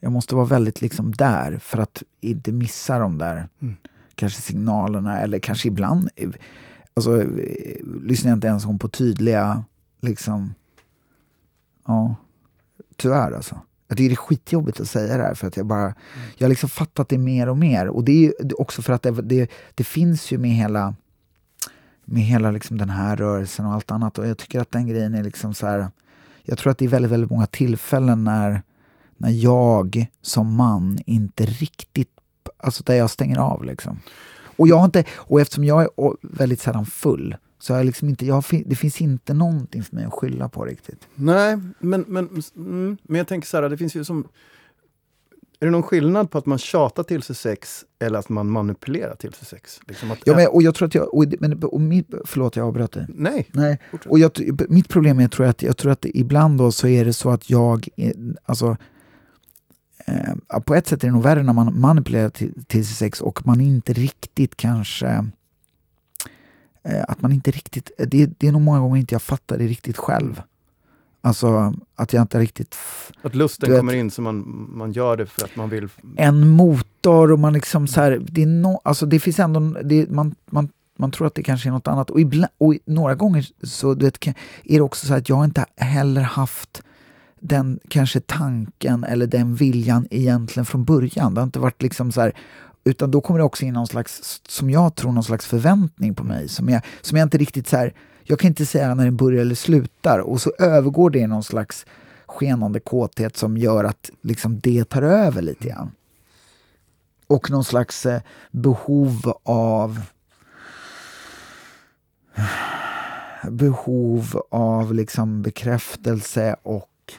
jag 0.00 0.12
måste 0.12 0.34
vara 0.34 0.46
väldigt 0.46 0.80
liksom 0.80 1.12
där 1.12 1.58
för 1.58 1.78
att 1.78 2.02
inte 2.20 2.52
missa 2.52 2.98
de 2.98 3.18
där 3.18 3.48
Mm. 3.62 3.76
kanske 4.14 4.42
signalerna 4.42 5.20
eller 5.20 5.38
kanske 5.38 5.68
ibland 5.68 6.08
alltså, 6.94 7.22
eh, 7.22 7.84
lyssnar 8.02 8.30
jag 8.30 8.36
inte 8.36 8.46
ens 8.46 8.66
om 8.66 8.78
på 8.78 8.88
tydliga 8.88 9.64
liksom 10.00 10.54
ja, 11.86 12.14
tyvärr 12.96 13.32
alltså. 13.32 13.60
Jag 13.88 13.98
tycker 13.98 14.08
det 14.08 14.14
är 14.14 14.16
skitjobbigt 14.16 14.80
att 14.80 14.88
säga 14.88 15.16
det 15.16 15.22
här 15.22 15.34
för 15.34 15.46
att 15.46 15.56
jag 15.56 15.66
bara, 15.66 15.94
jag 16.36 16.44
har 16.44 16.48
liksom 16.48 16.68
fattat 16.68 17.08
det 17.08 17.18
mer 17.18 17.48
och 17.48 17.58
mer. 17.58 17.88
Och 17.88 18.04
det 18.04 18.12
är 18.12 18.20
ju 18.20 18.32
också 18.58 18.82
för 18.82 18.92
att 18.92 19.02
det, 19.02 19.10
det, 19.10 19.50
det 19.74 19.84
finns 19.84 20.32
ju 20.32 20.38
med 20.38 20.50
hela, 20.50 20.94
med 22.04 22.22
hela 22.22 22.50
liksom 22.50 22.78
den 22.78 22.90
här 22.90 23.16
rörelsen 23.16 23.66
och 23.66 23.72
allt 23.72 23.90
annat. 23.90 24.18
Och 24.18 24.26
jag 24.26 24.38
tycker 24.38 24.60
att 24.60 24.70
den 24.70 24.86
grejen 24.86 25.14
är 25.14 25.22
liksom 25.22 25.54
så 25.54 25.66
här, 25.66 25.88
jag 26.42 26.58
tror 26.58 26.70
att 26.70 26.78
det 26.78 26.84
är 26.84 26.88
väldigt, 26.88 27.10
väldigt 27.10 27.30
många 27.30 27.46
tillfällen 27.46 28.24
när, 28.24 28.62
när 29.16 29.30
jag 29.30 30.06
som 30.22 30.54
man 30.54 30.98
inte 31.06 31.46
riktigt, 31.46 32.10
alltså 32.56 32.82
där 32.82 32.94
jag 32.94 33.10
stänger 33.10 33.38
av 33.38 33.64
liksom. 33.64 34.00
Och, 34.56 34.68
jag 34.68 34.76
har 34.76 34.84
inte, 34.84 35.04
och 35.14 35.40
eftersom 35.40 35.64
jag 35.64 35.82
är 35.82 35.88
väldigt 36.36 36.60
sällan 36.60 36.86
full 36.86 37.36
så 37.58 37.72
jag 37.72 37.86
liksom 37.86 38.08
inte, 38.08 38.26
jag, 38.26 38.44
det 38.66 38.76
finns 38.76 39.00
inte 39.00 39.34
någonting 39.34 39.82
för 39.82 39.94
mig 39.94 40.04
att 40.04 40.12
skylla 40.12 40.48
på 40.48 40.64
riktigt. 40.64 41.08
Nej, 41.14 41.58
men, 41.78 42.04
men, 42.08 42.42
mm, 42.56 42.96
men 43.02 43.18
jag 43.18 43.28
tänker 43.28 43.48
så 43.48 43.56
här, 43.56 43.68
det 43.68 43.76
finns 43.76 43.94
ju 43.94 44.04
som... 44.04 44.28
Är 45.60 45.66
det 45.66 45.72
någon 45.72 45.82
skillnad 45.82 46.30
på 46.30 46.38
att 46.38 46.46
man 46.46 46.58
tjatar 46.58 47.02
till 47.02 47.22
sig 47.22 47.36
sex 47.36 47.84
eller 47.98 48.18
att 48.18 48.28
man 48.28 48.50
manipulerar 48.50 49.14
till 49.14 49.32
sig 49.32 49.46
sex? 49.46 49.80
Liksom 49.88 50.10
att, 50.10 50.18
ja, 50.24 50.36
men, 50.36 50.48
och 50.48 50.62
jag 50.62 50.74
tror 50.74 50.88
att 50.88 50.94
jag... 50.94 51.14
Och, 51.14 51.24
men, 51.40 51.62
och 51.62 51.80
mitt, 51.80 52.14
förlåt, 52.24 52.56
jag 52.56 52.66
avbröt 52.66 52.92
dig. 52.92 53.06
Nej. 53.08 53.48
Nej. 53.52 53.78
Och 54.06 54.18
jag, 54.18 54.30
mitt 54.68 54.88
problem 54.88 55.18
är 55.18 55.28
tror 55.28 55.46
jag, 55.46 55.50
att, 55.50 55.62
jag 55.62 55.76
tror 55.76 55.92
att 55.92 56.04
ibland 56.04 56.58
då 56.58 56.72
så 56.72 56.88
är 56.88 57.04
det 57.04 57.12
så 57.12 57.30
att 57.30 57.50
jag... 57.50 57.88
Alltså, 58.44 58.76
eh, 60.06 60.60
på 60.60 60.74
ett 60.74 60.86
sätt 60.86 61.04
är 61.04 61.08
det 61.08 61.12
nog 61.12 61.22
värre 61.22 61.42
när 61.42 61.52
man 61.52 61.80
manipulerar 61.80 62.30
till, 62.30 62.64
till 62.66 62.86
sig 62.86 62.96
sex 62.96 63.20
och 63.20 63.46
man 63.46 63.60
inte 63.60 63.92
riktigt 63.92 64.56
kanske 64.56 65.06
Eh, 65.06 65.22
att 67.08 67.22
man 67.22 67.32
inte 67.32 67.50
riktigt, 67.50 67.90
eh, 67.98 68.06
det, 68.08 68.30
det 68.38 68.48
är 68.48 68.52
nog 68.52 68.62
många 68.62 68.80
gånger 68.80 69.00
inte 69.00 69.14
jag 69.14 69.22
fattar 69.22 69.58
det 69.58 69.66
riktigt 69.66 69.96
själv. 69.96 70.42
Alltså 71.20 71.74
att 71.94 72.12
jag 72.12 72.22
inte 72.22 72.38
riktigt... 72.38 72.76
Att 73.22 73.34
lusten 73.34 73.70
vet, 73.70 73.78
kommer 73.78 73.94
in 73.94 74.10
så 74.10 74.22
man, 74.22 74.66
man 74.74 74.92
gör 74.92 75.16
det 75.16 75.26
för 75.26 75.44
att 75.44 75.56
man 75.56 75.68
vill... 75.68 75.88
En 76.16 76.48
motor 76.48 77.32
och 77.32 77.38
man 77.38 77.52
liksom 77.52 77.86
så 77.86 78.00
här, 78.00 78.22
det, 78.30 78.42
är 78.42 78.46
no, 78.46 78.80
alltså 78.84 79.06
det 79.06 79.20
finns 79.20 79.38
ändå, 79.38 79.60
det, 79.60 80.10
man, 80.10 80.34
man, 80.46 80.68
man 80.98 81.10
tror 81.10 81.26
att 81.26 81.34
det 81.34 81.42
kanske 81.42 81.68
är 81.68 81.70
något 81.70 81.88
annat. 81.88 82.10
Och, 82.10 82.20
ibland, 82.20 82.52
och 82.58 82.74
några 82.84 83.14
gånger 83.14 83.46
så 83.66 83.94
vet, 83.94 84.26
är 84.26 84.34
det 84.64 84.80
också 84.80 85.06
så 85.06 85.14
att 85.14 85.28
jag 85.28 85.44
inte 85.44 85.66
heller 85.76 86.22
haft 86.22 86.82
den 87.40 87.80
kanske 87.88 88.20
tanken 88.20 89.04
eller 89.04 89.26
den 89.26 89.54
viljan 89.54 90.06
egentligen 90.10 90.66
från 90.66 90.84
början. 90.84 91.34
Det 91.34 91.40
har 91.40 91.46
inte 91.46 91.58
varit 91.58 91.82
liksom 91.82 92.12
så 92.12 92.20
här, 92.20 92.32
utan 92.86 93.10
då 93.10 93.20
kommer 93.20 93.38
det 93.38 93.44
också 93.44 93.64
in 93.64 93.74
någon 93.74 93.86
slags, 93.86 94.40
som 94.48 94.70
jag 94.70 94.94
tror, 94.94 95.12
någon 95.12 95.24
slags 95.24 95.46
förväntning 95.46 96.14
på 96.14 96.24
mig 96.24 96.48
som 96.48 96.68
jag, 96.68 96.82
som 97.00 97.18
jag 97.18 97.26
inte 97.26 97.38
riktigt 97.38 97.68
så 97.68 97.76
här, 97.76 97.94
jag 98.24 98.38
kan 98.38 98.48
inte 98.48 98.66
säga 98.66 98.94
när 98.94 99.04
den 99.04 99.16
börjar 99.16 99.40
eller 99.40 99.54
slutar 99.54 100.18
och 100.18 100.40
så 100.40 100.52
övergår 100.58 101.10
det 101.10 101.18
i 101.18 101.26
någon 101.26 101.44
slags 101.44 101.86
skenande 102.26 102.80
kåthet 102.80 103.36
som 103.36 103.56
gör 103.56 103.84
att 103.84 104.10
liksom 104.22 104.60
det 104.60 104.84
tar 104.84 105.02
över 105.02 105.42
lite 105.42 105.68
grann. 105.68 105.90
Och 107.26 107.50
någon 107.50 107.64
slags 107.64 108.06
eh, 108.06 108.20
behov 108.50 109.32
av 109.42 110.00
behov 113.50 114.42
av 114.50 114.94
liksom 114.94 115.42
bekräftelse 115.42 116.56
och 116.62 117.12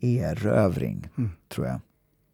erövring, 0.00 1.08
mm. 1.18 1.30
tror 1.48 1.66
jag. 1.66 1.80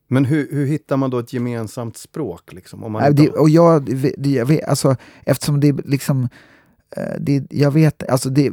Men 0.09 0.25
hur, 0.25 0.49
hur 0.51 0.67
hittar 0.67 0.97
man 0.97 1.11
då 1.11 1.19
ett 1.19 1.33
gemensamt 1.33 1.97
språk? 1.97 2.53
Liksom, 2.53 2.85
om 2.85 2.93
man 2.93 3.15
det, 3.15 3.29
och 3.29 3.51
jag, 3.51 3.85
det, 4.19 4.31
jag 4.31 4.47
vet, 4.47 4.69
alltså, 4.69 4.97
eftersom 5.25 5.61
det 5.61 5.73
liksom... 5.73 6.29
Eh, 6.97 7.21
det, 7.21 7.47
jag 7.51 7.71
vet, 7.71 8.09
alltså 8.09 8.31
det, 8.31 8.53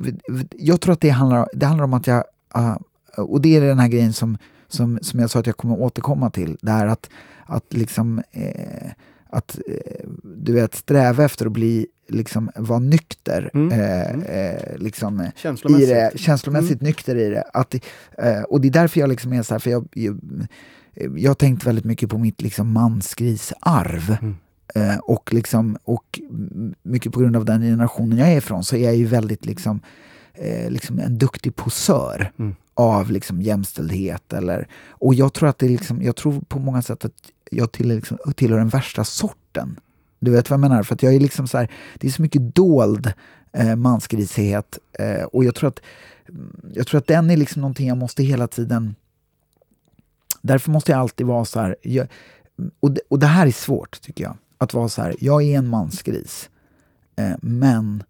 jag 0.51 0.81
tror 0.81 0.93
att 0.93 1.01
det 1.01 1.09
handlar, 1.09 1.49
det 1.53 1.65
handlar 1.65 1.83
om 1.83 1.93
att 1.93 2.07
jag... 2.07 2.23
Uh, 2.57 2.77
och 3.17 3.41
det 3.41 3.55
är 3.55 3.61
den 3.61 3.79
här 3.79 3.87
grejen 3.87 4.13
som, 4.13 4.37
som, 4.67 4.99
som 5.01 5.19
jag 5.19 5.29
sa 5.29 5.39
att 5.39 5.47
jag 5.47 5.57
kommer 5.57 5.81
återkomma 5.81 6.29
till. 6.29 6.57
Det 6.61 6.71
här 6.71 6.87
att, 6.87 7.09
att 7.45 7.73
liksom... 7.73 8.21
Eh, 8.31 8.91
att 9.29 9.59
eh, 9.67 10.05
du 10.23 10.53
vet, 10.53 10.75
sträva 10.75 11.23
efter 11.23 11.45
att 11.45 11.51
bli 11.51 11.87
liksom 12.07 12.51
vara 12.55 12.79
nykter. 12.79 13.49
Mm. 13.53 13.71
Mm. 13.71 14.21
eh, 14.21 14.77
liksom, 14.77 15.27
känslomässigt. 15.35 15.89
I 15.89 15.93
det, 15.93 16.11
känslomässigt 16.15 16.81
mm. 16.81 16.87
nykter 16.87 17.15
i 17.15 17.29
det. 17.29 17.43
Att, 17.53 17.75
eh, 18.17 18.41
och 18.41 18.61
det 18.61 18.67
är 18.67 18.71
därför 18.71 18.99
jag 18.99 19.09
liksom 19.09 19.33
är 19.33 19.43
så 19.43 19.53
här, 19.53 19.59
för 19.59 19.69
jag, 19.69 19.87
jag, 19.93 20.19
jag 20.95 21.29
har 21.29 21.35
tänkt 21.35 21.65
väldigt 21.65 21.85
mycket 21.85 22.09
på 22.09 22.17
mitt 22.17 22.41
liksom 22.41 22.71
mansgrisarv. 22.71 24.17
Mm. 24.21 24.35
Eh, 24.75 24.97
och, 24.97 25.33
liksom, 25.33 25.77
och 25.83 26.19
mycket 26.83 27.13
på 27.13 27.19
grund 27.19 27.35
av 27.35 27.45
den 27.45 27.61
generationen 27.61 28.17
jag 28.17 28.31
är 28.31 28.37
ifrån 28.37 28.63
så 28.63 28.75
är 28.75 28.83
jag 28.83 28.95
ju 28.95 29.05
väldigt 29.05 29.45
liksom, 29.45 29.79
eh, 30.33 30.69
liksom 30.69 30.99
en 30.99 31.17
duktig 31.17 31.55
posör 31.55 32.31
mm. 32.39 32.55
av 32.73 33.11
liksom 33.11 33.41
jämställdhet. 33.41 34.33
Eller, 34.33 34.67
och 34.89 35.15
jag 35.15 35.33
tror 35.33 35.49
att 35.49 35.59
det 35.59 35.67
liksom, 35.67 36.01
jag 36.01 36.15
tror 36.15 36.41
på 36.41 36.59
många 36.59 36.81
sätt 36.81 37.05
att 37.05 37.31
jag 37.51 37.71
tillhör, 37.71 37.95
liksom, 37.95 38.17
tillhör 38.35 38.57
den 38.57 38.69
värsta 38.69 39.03
sorten. 39.03 39.79
Du 40.19 40.31
vet 40.31 40.49
vad 40.49 40.55
jag 40.55 40.69
menar? 40.69 40.83
För 40.83 40.95
att 40.95 41.03
jag 41.03 41.15
är 41.15 41.19
liksom 41.19 41.47
så 41.47 41.57
här, 41.57 41.71
det 41.99 42.07
är 42.07 42.11
så 42.11 42.21
mycket 42.21 42.55
dold 42.55 43.13
eh, 43.53 43.75
mansgrisighet 43.75 44.79
eh, 44.99 45.23
och 45.23 45.45
jag 45.45 45.55
tror 45.55 45.67
att 45.67 45.79
jag 46.73 46.87
tror 46.87 46.97
att 46.97 47.07
den 47.07 47.29
är 47.29 47.37
liksom 47.37 47.61
någonting 47.61 47.87
jag 47.87 47.97
måste 47.97 48.23
hela 48.23 48.47
tiden 48.47 48.95
Därför 50.45 50.71
måste 50.71 50.91
jag 50.91 50.99
alltid 50.99 51.27
vara 51.27 51.45
så 51.45 51.59
här, 51.59 51.75
jag, 51.81 52.07
och, 52.79 52.91
det, 52.91 53.01
och 53.09 53.19
det 53.19 53.27
här 53.27 53.47
är 53.47 53.51
svårt 53.51 54.01
tycker 54.01 54.23
jag, 54.23 54.37
att 54.57 54.73
vara 54.73 54.89
så 54.89 55.01
här, 55.01 55.15
jag 55.19 55.43
är 55.43 55.57
en 55.57 55.67
mansgris, 55.67 56.49
eh, 57.15 57.35
men 57.41 58.03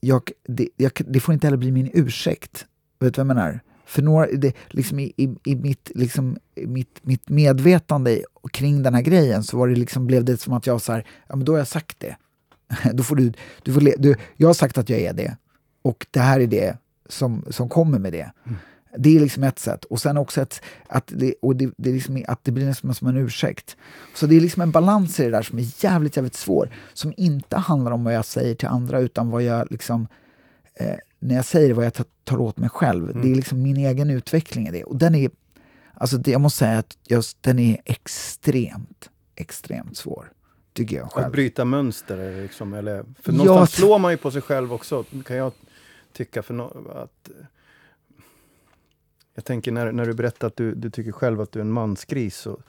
jag, 0.00 0.30
det, 0.48 0.68
jag, 0.76 0.92
det, 1.06 1.20
får 1.20 1.34
inte 1.34 1.46
heller 1.46 1.56
bli 1.56 1.72
min 1.72 1.90
ursäkt. 1.92 2.66
Vet 2.98 3.14
du 3.14 3.22
vad 3.22 3.30
jag 3.30 3.36
menar? 3.36 3.60
För 3.86 4.02
några, 4.02 4.26
det, 4.26 4.56
liksom 4.68 4.98
i, 4.98 5.12
i, 5.16 5.36
i 5.44 5.56
mitt, 5.56 5.90
liksom, 5.94 6.36
mitt, 6.54 6.98
mitt 7.02 7.28
medvetande 7.28 8.22
kring 8.52 8.82
den 8.82 8.94
här 8.94 9.02
grejen 9.02 9.42
så 9.42 9.58
var 9.58 9.68
det 9.68 9.74
liksom, 9.74 10.06
blev 10.06 10.24
det 10.24 10.36
som 10.36 10.52
att 10.52 10.66
jag 10.66 10.80
så 10.80 10.92
här, 10.92 11.06
ja 11.28 11.36
men 11.36 11.44
då 11.44 11.52
har 11.52 11.58
jag 11.58 11.68
sagt 11.68 12.00
det. 12.00 12.16
då 12.92 13.02
får 13.02 13.16
du, 13.16 13.32
du 13.62 13.72
får, 13.72 13.80
du, 13.80 14.16
jag 14.36 14.48
har 14.48 14.54
sagt 14.54 14.78
att 14.78 14.88
jag 14.88 15.00
är 15.00 15.12
det 15.12 15.36
och 15.82 16.06
det 16.10 16.20
här 16.20 16.40
är 16.40 16.46
det 16.46 16.76
som, 17.08 17.44
som 17.50 17.68
kommer 17.68 17.98
med 17.98 18.12
det. 18.12 18.32
Mm. 18.46 18.58
Det 18.96 19.16
är 19.16 19.20
liksom 19.20 19.44
ett 19.44 19.58
sätt. 19.58 19.84
Och 19.84 20.00
sen 20.00 20.16
också 20.16 20.40
ett, 20.40 20.62
att, 20.86 21.12
det, 21.16 21.34
och 21.42 21.56
det, 21.56 21.70
det, 21.76 21.90
är 21.90 21.94
liksom, 21.94 22.24
att 22.28 22.44
det 22.44 22.52
blir 22.52 22.66
nästan 22.66 22.94
som 22.94 23.08
en 23.08 23.16
ursäkt. 23.16 23.76
Så 24.14 24.26
det 24.26 24.36
är 24.36 24.40
liksom 24.40 24.62
en 24.62 24.70
balans 24.70 25.20
i 25.20 25.24
det 25.24 25.30
där 25.30 25.42
som 25.42 25.58
är 25.58 25.84
jävligt, 25.84 26.16
jävligt 26.16 26.34
svår. 26.34 26.70
Som 26.92 27.14
inte 27.16 27.56
handlar 27.56 27.92
om 27.92 28.04
vad 28.04 28.14
jag 28.14 28.24
säger 28.24 28.54
till 28.54 28.68
andra 28.68 29.00
utan 29.00 29.30
vad 29.30 29.42
jag 29.42 29.70
liksom 29.70 30.08
eh, 30.74 30.96
när 31.18 31.34
jag 31.34 31.44
säger 31.44 31.74
vad 31.74 31.84
jag 31.84 31.92
tar, 32.24 32.40
åt 32.40 32.56
mig 32.56 32.70
själv. 32.70 33.10
Mm. 33.10 33.22
Det 33.22 33.32
är 33.32 33.34
liksom 33.34 33.62
min 33.62 33.76
egen 33.76 34.10
utveckling 34.10 34.68
i 34.68 34.70
det. 34.70 34.84
Och 34.84 34.96
den 34.96 35.14
är, 35.14 35.30
alltså 35.94 36.16
det, 36.18 36.30
jag 36.30 36.40
måste 36.40 36.58
säga 36.58 36.78
att 36.78 36.98
just, 37.04 37.42
den 37.42 37.58
är 37.58 37.80
extremt, 37.84 39.10
extremt 39.34 39.96
svår. 39.96 40.32
Tycker 40.72 40.96
jag 40.96 41.10
själv. 41.10 41.26
Att 41.26 41.32
bryta 41.32 41.64
mönster, 41.64 42.42
liksom, 42.42 42.74
eller, 42.74 43.04
för 43.22 43.32
någonstans 43.32 43.70
ja, 43.72 43.80
slår 43.80 43.98
man 43.98 44.10
ju 44.10 44.16
på 44.16 44.30
sig 44.30 44.42
själv 44.42 44.72
också, 44.72 45.04
kan 45.26 45.36
jag 45.36 45.52
tycka. 46.12 46.42
För 46.42 46.54
no, 46.54 46.90
att 46.94 47.30
jag 49.38 49.44
tänker 49.44 49.72
när, 49.72 49.92
när 49.92 50.06
du 50.06 50.14
berättar 50.14 50.46
att 50.46 50.56
du, 50.56 50.74
du 50.74 50.90
tycker 50.90 51.12
själv 51.12 51.40
att 51.40 51.52
du 51.52 51.58
är 51.58 51.64
en 51.64 51.72
mansgris 51.72 52.36
så, 52.36 52.60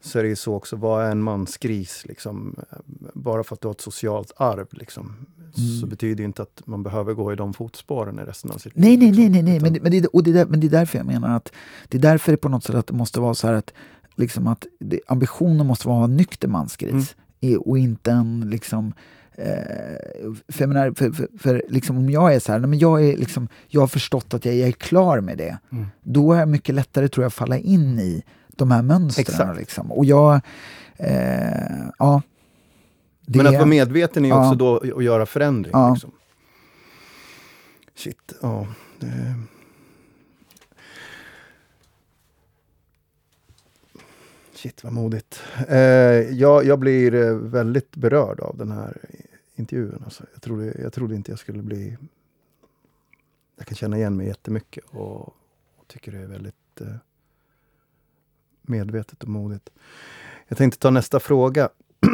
så 0.00 0.18
är 0.18 0.22
det 0.22 0.28
ju 0.28 0.36
så 0.36 0.54
också, 0.54 0.76
vad 0.76 1.04
är 1.04 1.10
en 1.10 1.22
mansgris? 1.22 2.04
Liksom, 2.08 2.56
bara 3.14 3.44
för 3.44 3.54
att 3.54 3.60
du 3.60 3.68
har 3.68 3.72
ett 3.72 3.80
socialt 3.80 4.32
arv 4.36 4.66
liksom, 4.70 5.26
mm. 5.36 5.80
så 5.80 5.86
betyder 5.86 6.14
det 6.14 6.22
inte 6.22 6.42
att 6.42 6.62
man 6.64 6.82
behöver 6.82 7.14
gå 7.14 7.32
i 7.32 7.36
de 7.36 7.54
fotspåren 7.54 8.18
i 8.18 8.22
resten 8.22 8.50
av 8.50 8.58
sitt 8.58 8.76
liv. 8.76 8.84
Nej, 8.84 8.96
nej, 8.96 9.06
liksom. 9.06 9.32
nej, 9.32 9.42
nej, 9.42 9.60
men, 9.60 9.82
men, 9.82 9.92
det, 9.92 10.06
och 10.06 10.22
det, 10.22 10.32
där, 10.32 10.46
men 10.46 10.60
det 10.60 10.66
är 10.66 10.70
därför 10.70 10.98
jag 10.98 11.06
menar 11.06 11.36
att 11.36 11.52
det 11.88 11.98
är 11.98 12.02
därför 12.02 12.32
det 12.32 12.38
på 12.38 12.48
något 12.48 12.64
sätt 12.64 12.74
att 12.74 12.86
det 12.86 12.94
måste 12.94 13.20
vara 13.20 13.34
så 13.34 13.46
här 13.46 13.54
att, 13.54 13.72
liksom 14.16 14.46
att 14.46 14.66
det, 14.78 15.00
ambitionen 15.06 15.66
måste 15.66 15.88
vara 15.88 16.04
en 16.04 16.16
nykter 16.16 16.48
mansgris 16.48 17.16
mm. 17.40 17.60
och 17.60 17.78
inte 17.78 18.10
en 18.10 18.50
liksom 18.50 18.92
för, 20.48 20.66
menar, 20.66 20.92
för, 20.96 21.10
för, 21.10 21.28
för 21.38 21.62
liksom, 21.68 21.98
om 21.98 22.10
jag 22.10 22.34
är 22.34 22.40
så 22.40 22.52
här, 22.52 22.58
men 22.58 22.78
jag, 22.78 23.04
är 23.04 23.16
liksom, 23.16 23.48
jag 23.68 23.80
har 23.80 23.88
förstått 23.88 24.34
att 24.34 24.44
jag, 24.44 24.54
jag 24.54 24.68
är 24.68 24.72
klar 24.72 25.20
med 25.20 25.38
det. 25.38 25.58
Mm. 25.72 25.86
Då 26.02 26.32
är 26.32 26.38
jag 26.38 26.48
mycket 26.48 26.74
lättare 26.74 27.08
tror 27.08 27.22
jag 27.24 27.28
att 27.28 27.34
falla 27.34 27.58
in 27.58 27.98
i 27.98 28.22
de 28.48 28.70
här 28.70 28.82
mönstren. 28.82 29.56
Liksom. 29.56 29.92
Och 29.92 30.04
jag, 30.04 30.40
eh, 30.96 31.86
ja. 31.98 32.22
Det, 33.26 33.38
men 33.38 33.46
att 33.46 33.54
vara 33.54 33.66
medveten 33.66 34.24
är 34.24 34.28
ja, 34.28 34.46
också 34.46 34.58
då 34.58 34.96
att 34.96 35.04
göra 35.04 35.26
förändring. 35.26 35.72
Ja. 35.72 35.92
Liksom. 35.92 36.10
Shit, 37.96 38.32
ja. 38.42 38.66
Det... 39.00 39.34
Shit 44.62 44.84
vad 44.84 44.92
modigt. 44.92 45.42
Eh, 45.68 45.78
jag, 45.78 46.64
jag 46.64 46.78
blir 46.78 47.14
eh, 47.14 47.34
väldigt 47.34 47.96
berörd 47.96 48.40
av 48.40 48.56
den 48.56 48.72
här 48.72 48.96
intervjun. 49.54 50.02
Alltså, 50.04 50.24
jag, 50.32 50.42
trodde, 50.42 50.80
jag 50.82 50.92
trodde 50.92 51.14
inte 51.14 51.32
jag 51.32 51.38
skulle 51.38 51.62
bli... 51.62 51.96
Jag 53.56 53.66
kan 53.66 53.76
känna 53.76 53.96
igen 53.96 54.16
mig 54.16 54.26
jättemycket 54.26 54.84
och, 54.90 55.20
och 55.76 55.86
tycker 55.86 56.12
det 56.12 56.18
är 56.18 56.26
väldigt 56.26 56.80
eh, 56.80 56.94
medvetet 58.62 59.22
och 59.22 59.28
modigt. 59.28 59.70
Jag 60.48 60.58
tänkte 60.58 60.78
ta 60.78 60.90
nästa 60.90 61.20
fråga. 61.20 61.68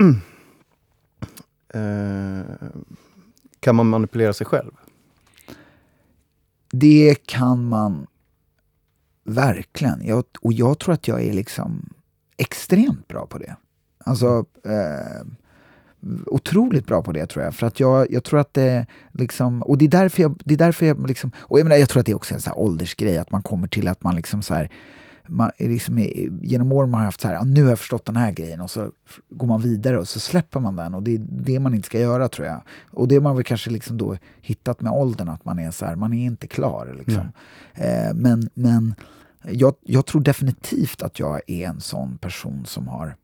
eh, 1.68 2.40
kan 3.60 3.76
man 3.76 3.88
manipulera 3.88 4.32
sig 4.32 4.46
själv? 4.46 4.72
Det 6.70 7.26
kan 7.26 7.68
man 7.68 8.06
verkligen. 9.24 10.06
Jag, 10.06 10.24
och 10.40 10.52
jag 10.52 10.78
tror 10.78 10.94
att 10.94 11.08
jag 11.08 11.22
är 11.22 11.32
liksom 11.32 11.92
extremt 12.38 13.08
bra 13.08 13.26
på 13.26 13.38
det. 13.38 13.56
Alltså 14.04 14.44
eh, 14.64 15.26
otroligt 16.26 16.86
bra 16.86 17.02
på 17.02 17.12
det 17.12 17.26
tror 17.26 17.44
jag. 17.44 17.54
För 17.54 17.66
att 17.66 17.80
jag, 17.80 18.12
jag 18.12 18.24
tror 18.24 18.40
att 18.40 18.54
det 18.54 18.86
liksom, 19.12 19.62
och 19.62 19.78
det 19.78 19.84
är 19.84 19.88
därför 19.88 20.22
jag, 20.22 20.40
det 20.44 20.54
är 20.54 20.58
därför 20.58 20.86
jag 20.86 21.08
liksom, 21.08 21.32
och 21.38 21.58
jag 21.58 21.64
menar 21.64 21.76
jag 21.76 21.88
tror 21.88 22.00
att 22.00 22.06
det 22.06 22.12
är 22.12 22.16
också 22.16 22.34
en 22.34 22.40
så 22.40 22.52
åldersgrej, 22.52 23.18
att 23.18 23.30
man 23.30 23.42
kommer 23.42 23.68
till 23.68 23.88
att 23.88 24.02
man 24.02 24.16
liksom 24.16 24.42
så 24.42 24.54
här, 24.54 24.70
man, 25.26 25.50
liksom, 25.58 25.98
genom 26.42 26.72
åren 26.72 26.88
har 26.88 26.98
man 26.98 27.04
haft 27.04 27.20
så 27.20 27.28
här, 27.28 27.44
nu 27.44 27.62
har 27.62 27.70
jag 27.70 27.78
förstått 27.78 28.04
den 28.04 28.16
här 28.16 28.32
grejen 28.32 28.60
och 28.60 28.70
så 28.70 28.90
går 29.30 29.46
man 29.46 29.60
vidare 29.60 29.98
och 29.98 30.08
så 30.08 30.20
släpper 30.20 30.60
man 30.60 30.76
den 30.76 30.94
och 30.94 31.02
det 31.02 31.14
är 31.14 31.20
det 31.30 31.60
man 31.60 31.74
inte 31.74 31.86
ska 31.86 32.00
göra 32.00 32.28
tror 32.28 32.46
jag. 32.46 32.62
Och 32.90 33.08
det 33.08 33.14
har 33.14 33.22
man 33.22 33.36
väl 33.36 33.44
kanske 33.44 33.70
liksom 33.70 33.98
då 33.98 34.16
hittat 34.40 34.80
med 34.80 34.92
åldern, 34.92 35.28
att 35.28 35.44
man 35.44 35.58
är 35.58 35.70
så 35.70 35.86
här, 35.86 35.96
man 35.96 36.12
är 36.12 36.24
inte 36.24 36.46
klar. 36.46 36.94
Liksom. 36.98 37.28
Eh, 37.74 38.14
men 38.14 38.50
men 38.54 38.94
jag, 39.50 39.74
jag 39.82 40.06
tror 40.06 40.20
definitivt 40.22 41.02
att 41.02 41.18
jag 41.18 41.40
är 41.46 41.68
en 41.68 41.80
sån 41.80 42.18
person 42.18 42.66
som 42.66 42.88
har 42.88 43.16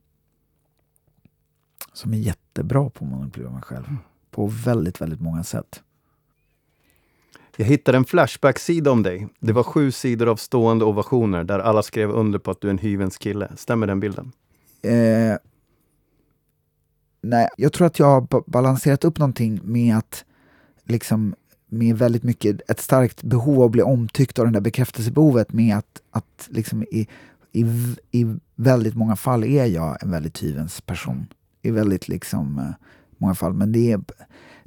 som 1.93 2.13
är 2.15 2.19
jättebra 2.19 2.91
på 2.91 3.05
att 3.05 3.11
manipulera 3.11 3.51
mig 3.51 3.63
själv. 3.63 3.85
Mm. 3.89 3.99
På 4.31 4.47
väldigt, 4.47 5.01
väldigt 5.01 5.21
många 5.21 5.45
sätt. 5.45 5.83
Jag 7.57 7.67
hittade 7.67 7.99
en 7.99 8.05
Flashback-sida 8.05 8.91
om 8.91 9.03
dig. 9.03 9.29
Det 9.41 9.53
var 9.53 9.63
sju 9.63 9.91
sidor 9.91 10.29
av 10.29 10.37
stående 10.37 10.85
ovationer 10.85 11.45
där 11.45 11.59
alla 11.59 11.83
skrev 11.83 12.11
under 12.11 12.39
på 12.39 12.51
att 12.51 12.61
du 12.61 12.69
är 12.69 12.71
en 12.71 12.79
hyvens 12.79 13.19
kille. 13.19 13.53
Stämmer 13.57 13.87
den 13.87 14.01
bilden? 14.01 14.33
Eh, 14.83 15.37
nej, 17.23 17.49
jag 17.57 17.73
tror 17.73 17.87
att 17.87 17.99
jag 17.99 18.07
har 18.07 18.51
balanserat 18.51 19.05
upp 19.05 19.19
någonting 19.19 19.61
med 19.63 19.97
att 19.99 20.25
liksom 20.85 21.35
med 21.75 21.99
väldigt 21.99 22.23
mycket, 22.23 22.71
ett 22.71 22.81
starkt 22.81 23.23
behov 23.23 23.59
av 23.59 23.65
att 23.65 23.71
bli 23.71 23.83
omtyckt 23.83 24.39
av 24.39 24.47
det 24.47 24.53
där 24.53 24.61
bekräftelsebehovet 24.61 25.53
med 25.53 25.77
att, 25.77 26.01
att 26.11 26.49
liksom 26.51 26.83
i, 26.83 27.09
i, 27.53 27.65
i 28.11 28.37
väldigt 28.55 28.95
många 28.95 29.17
fall 29.17 29.45
är 29.45 29.65
jag 29.65 30.03
en 30.03 30.11
väldigt 30.11 30.43
hyvens 30.43 30.81
person. 30.81 31.27
I 31.63 31.71
väldigt 31.71 32.09
liksom 32.09 32.59
eh, 32.59 32.87
många 33.19 33.35
fall, 33.35 33.53
men 33.53 33.73
det 33.73 33.93
är 33.93 34.01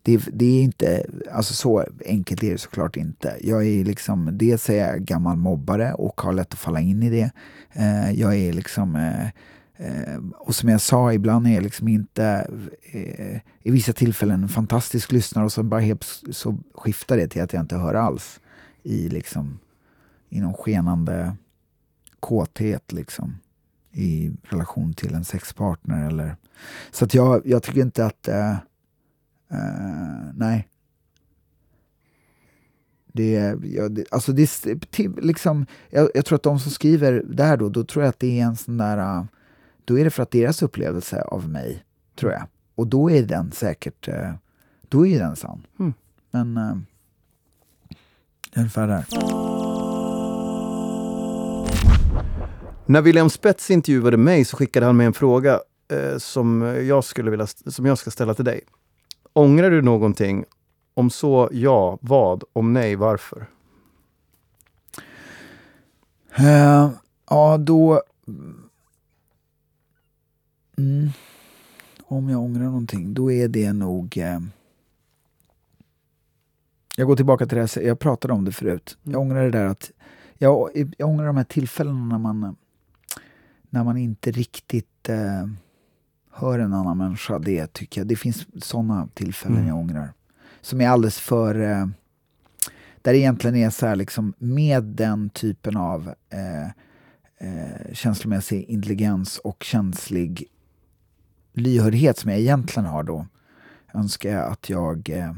det, 0.08 0.22
det, 0.34 0.46
är 0.46 0.64
inte, 0.64 1.06
alltså 1.32 1.54
så 1.54 1.86
enkelt 2.06 2.44
är 2.44 2.52
det 2.52 2.58
såklart 2.58 2.98
inte. 2.98 3.38
Jag 3.42 3.68
är 3.68 3.86
liksom, 3.86 4.30
dels 4.38 4.70
är 4.70 4.88
jag 4.88 5.02
gammal 5.02 5.38
mobbare 5.38 5.94
och 5.94 6.22
har 6.22 6.34
lätt 6.34 6.54
att 6.54 6.60
falla 6.60 6.82
in 6.82 7.04
i 7.04 7.10
det. 7.10 7.32
Eh, 7.74 8.12
jag 8.12 8.36
är 8.36 8.54
liksom, 8.54 8.96
eh, 8.96 9.28
eh, 9.78 10.18
och 10.36 10.56
som 10.56 10.70
jag 10.70 10.82
sa, 10.82 11.14
ibland 11.14 11.48
är 11.48 11.52
jag 11.52 11.64
liksom 11.64 11.88
inte, 11.88 12.48
eh, 12.92 13.40
i 13.62 13.72
vissa 13.72 13.94
tillfällen, 13.94 14.44
en 14.44 14.50
fantastisk 14.50 15.12
lyssnare 15.12 15.46
och 15.46 15.52
så 15.52 15.64
bara 15.64 15.80
helt 15.82 16.22
så 16.32 16.58
skiftar 16.76 17.18
det 17.18 17.28
till 17.28 17.42
att 17.42 17.54
jag 17.54 17.64
inte 17.64 17.78
hör 17.78 17.94
alls. 17.94 18.40
I 18.84 19.10
liksom, 19.10 19.60
i 20.30 20.42
någon 20.42 20.54
skenande 20.54 21.36
kåthet 22.20 22.92
liksom. 22.92 23.38
I 23.92 24.32
relation 24.44 24.94
till 24.94 25.14
en 25.14 25.26
sexpartner 25.26 26.08
eller 26.08 26.36
så 26.92 27.06
att 27.06 27.14
jag, 27.14 27.42
jag 27.46 27.64
tycker 27.64 27.82
inte 27.82 28.06
att 28.06 28.28
eh, 28.28 28.52
eh 28.52 28.58
nej. 30.34 30.68
Det, 33.14 33.58
ja, 33.64 33.90
det, 33.90 34.06
alltså 34.12 34.32
det, 34.32 34.66
liksom, 35.22 35.66
jag, 35.90 36.10
jag, 36.14 36.26
tror 36.26 36.36
att 36.36 36.44
de 36.44 36.60
som 36.60 36.72
skriver 36.72 37.24
där 37.26 37.58
då, 37.58 37.70
då 37.70 37.84
tror 37.84 38.04
jag 38.04 38.10
att 38.10 38.20
det 38.20 38.40
är 38.40 38.44
en 38.44 38.56
sån 38.56 38.78
där... 38.78 38.98
Eh, 38.98 39.26
då 39.88 40.00
är 40.00 40.04
det 40.04 40.10
för 40.10 40.24
att 40.24 40.32
deras 40.32 40.62
upplevelse 40.62 41.22
av 41.22 41.50
mig, 41.50 41.84
tror 42.16 42.32
jag. 42.32 42.44
Och 42.76 42.88
då 42.88 43.12
är 43.12 43.24
den 43.24 43.52
säkert... 43.52 44.08
Uh, 44.08 44.34
då 44.82 45.08
är 45.08 45.20
den 45.20 45.36
sann. 45.36 45.68
Mm. 45.80 45.94
Men... 46.32 46.58
Uh, 46.58 46.78
ungefär 48.56 48.88
där. 48.88 49.06
När 52.86 53.02
William 53.02 53.30
Spets 53.30 53.72
intervjuade 53.72 54.18
mig 54.18 54.46
så 54.46 54.58
skickade 54.58 54.86
han 54.86 54.98
med 54.98 55.08
en 55.08 55.14
fråga 55.14 55.60
eh, 55.92 56.18
som, 56.18 56.62
jag 56.62 57.04
skulle 57.04 57.32
vilja, 57.32 57.48
som 57.48 57.86
jag 57.86 57.98
ska 57.98 58.12
ställa 58.12 58.34
till 58.34 58.46
dig. 58.46 58.62
Ångrar 59.34 59.70
du 59.70 59.82
någonting? 59.82 60.46
Om 60.94 61.10
så, 61.10 61.50
ja, 61.52 61.98
vad? 62.02 62.44
Om 62.54 62.74
nej, 62.74 62.96
varför? 62.96 63.46
Uh, 66.40 66.90
ja, 67.30 67.58
då... 67.58 68.02
Mm, 70.78 71.10
om 72.04 72.30
jag 72.30 72.42
ångrar 72.42 72.64
någonting, 72.64 73.14
då 73.14 73.32
är 73.32 73.48
det 73.48 73.74
nog... 73.74 74.18
Uh, 74.18 74.40
jag 76.98 77.08
går 77.08 77.16
tillbaka 77.16 77.46
till 77.46 77.58
det 77.58 77.76
jag 77.76 78.00
pratade 78.00 78.34
om 78.34 78.46
det 78.46 78.52
förut. 78.52 78.98
Jag 79.04 79.14
mm. 79.14 79.22
ångrar 79.22 79.44
det 79.44 79.52
där 79.52 79.66
att... 79.66 79.92
Jag, 80.38 80.70
jag 80.98 81.10
ångrar 81.10 81.26
de 81.26 81.38
här 81.38 81.44
tillfällena 81.44 82.06
när 82.06 82.18
man, 82.18 82.56
när 83.70 83.84
man 83.84 83.98
inte 83.98 84.32
riktigt... 84.32 85.10
Uh, 85.10 85.48
hör 86.38 86.60
en 86.60 86.74
annan 86.74 86.98
människa, 86.98 87.40
det 87.40 87.74
tycker 87.74 88.02
jag. 88.02 88.08
Det 88.08 88.16
finns 88.16 88.48
sådana 88.62 89.10
tillfällen 89.14 89.58
mm. 89.58 89.68
jag 89.68 89.78
ångrar. 89.78 90.14
Som 90.62 90.82
är 90.82 90.90
alldeles 90.90 91.20
för... 91.20 91.62
Eh, 91.62 91.88
där 93.02 93.14
det 93.14 93.18
egentligen 93.18 93.56
är 93.56 93.70
så 93.70 93.86
här 93.86 93.96
liksom 93.96 94.34
med 94.38 94.84
den 94.84 95.30
typen 95.30 95.78
av 95.78 96.14
eh, 96.30 96.68
eh, 97.38 97.94
känslomässig 97.94 98.64
intelligens 98.64 99.38
och 99.38 99.64
känslig 99.64 100.46
lyhördhet 101.58 102.18
som 102.18 102.32
jag 102.32 102.40
egentligen 102.40 102.90
har 102.90 103.04
då, 103.04 103.28
önskar 103.94 104.30
jag 104.30 104.52
att 104.52 104.70
jag... 104.70 105.10
Eh, 105.10 105.34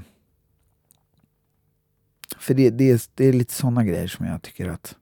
för 2.38 2.54
det, 2.54 2.70
det, 2.70 2.92
är, 2.92 3.02
det 3.16 3.26
är 3.26 3.34
lite 3.34 3.54
sådana 3.54 3.84
grejer 3.84 4.08
som 4.08 4.26
jag 4.26 4.42
tycker 4.42 4.70
att... 4.70 4.96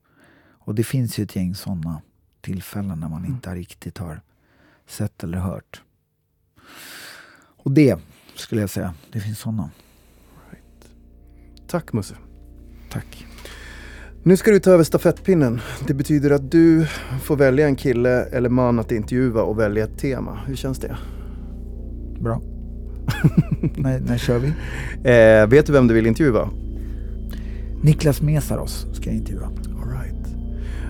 Och 0.50 0.74
det 0.74 0.84
finns 0.84 1.18
ju 1.18 1.24
ett 1.24 1.36
gäng 1.36 1.54
sådana 1.54 2.02
tillfällen 2.40 3.00
när 3.00 3.08
man 3.08 3.18
mm. 3.18 3.30
inte 3.30 3.54
riktigt 3.54 3.98
har 3.98 4.20
sett 4.86 5.24
eller 5.24 5.38
hört. 5.38 5.82
Och 7.68 7.72
det 7.72 8.00
skulle 8.34 8.60
jag 8.60 8.70
säga, 8.70 8.94
det 9.12 9.20
finns 9.20 9.38
sådana. 9.38 9.70
Right. 10.50 10.90
Tack 11.66 11.92
Musse. 11.92 12.16
Tack. 12.90 13.27
Nu 14.28 14.36
ska 14.36 14.50
du 14.50 14.60
ta 14.60 14.70
över 14.70 14.84
stafettpinnen. 14.84 15.60
Det 15.86 15.94
betyder 15.94 16.30
att 16.30 16.50
du 16.50 16.86
får 17.22 17.36
välja 17.36 17.66
en 17.66 17.76
kille 17.76 18.24
eller 18.24 18.48
man 18.48 18.78
att 18.78 18.92
intervjua 18.92 19.42
och 19.42 19.58
välja 19.58 19.84
ett 19.84 19.98
tema. 19.98 20.38
Hur 20.46 20.56
känns 20.56 20.78
det? 20.78 20.96
Bra. 22.20 22.42
när, 23.76 24.00
när 24.00 24.18
kör 24.18 24.38
vi? 24.38 24.48
Eh, 24.48 25.46
vet 25.46 25.66
du 25.66 25.72
vem 25.72 25.86
du 25.86 25.94
vill 25.94 26.06
intervjua? 26.06 26.48
Niklas 27.82 28.22
Mesaros 28.22 28.86
ska 28.92 29.10
jag 29.10 29.16
intervjua. 29.16 29.46
All 29.46 29.90
right. 30.02 30.36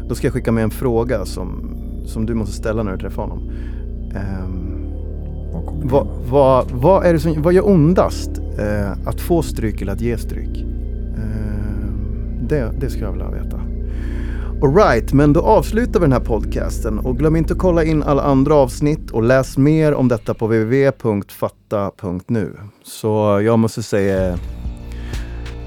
Då 0.09 0.15
ska 0.15 0.27
jag 0.27 0.35
skicka 0.35 0.53
med 0.53 0.65
en 0.65 0.71
fråga 0.71 1.25
som, 1.25 1.77
som 2.07 2.27
du 2.27 2.35
måste 2.35 2.55
ställa 2.55 2.83
när 2.83 2.93
du 2.93 2.99
träffar 2.99 3.23
honom. 3.23 3.51
Um, 4.43 4.93
vad, 5.89 6.07
vad, 6.31 6.71
vad, 6.71 7.07
är 7.07 7.13
det 7.13 7.21
som, 7.21 7.43
vad 7.43 7.55
gör 7.55 7.69
ondast? 7.69 8.31
Eh, 8.59 9.09
att 9.09 9.21
få 9.21 9.43
stryk 9.43 9.83
eller 9.83 9.93
att 9.93 10.01
ge 10.01 10.19
stryk? 10.19 10.68
Det, 12.49 12.73
det 12.81 12.91
skulle 12.91 13.05
jag 13.05 13.13
vilja 13.13 13.31
veta. 13.31 13.61
Alright, 14.63 15.13
men 15.13 15.33
då 15.33 15.41
avslutar 15.41 16.01
vi 16.01 16.05
den 16.05 16.13
här 16.13 16.21
podcasten 16.21 16.99
och 16.99 17.19
glöm 17.19 17.37
inte 17.37 17.53
att 17.53 17.59
kolla 17.59 17.85
in 17.85 18.03
alla 18.03 18.23
andra 18.23 18.55
avsnitt 18.55 19.11
och 19.11 19.23
läs 19.23 19.59
mer 19.59 19.95
om 19.95 20.09
detta 20.09 20.35
på 20.35 20.47
www.fatta.nu. 20.47 21.73
Så 22.85 23.41
jag 23.45 23.59
måste 23.59 23.83
säga 23.83 24.39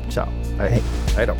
ciao, 0.09 0.27
hej, 0.57 0.81
hej 1.17 1.27
då. 1.27 1.33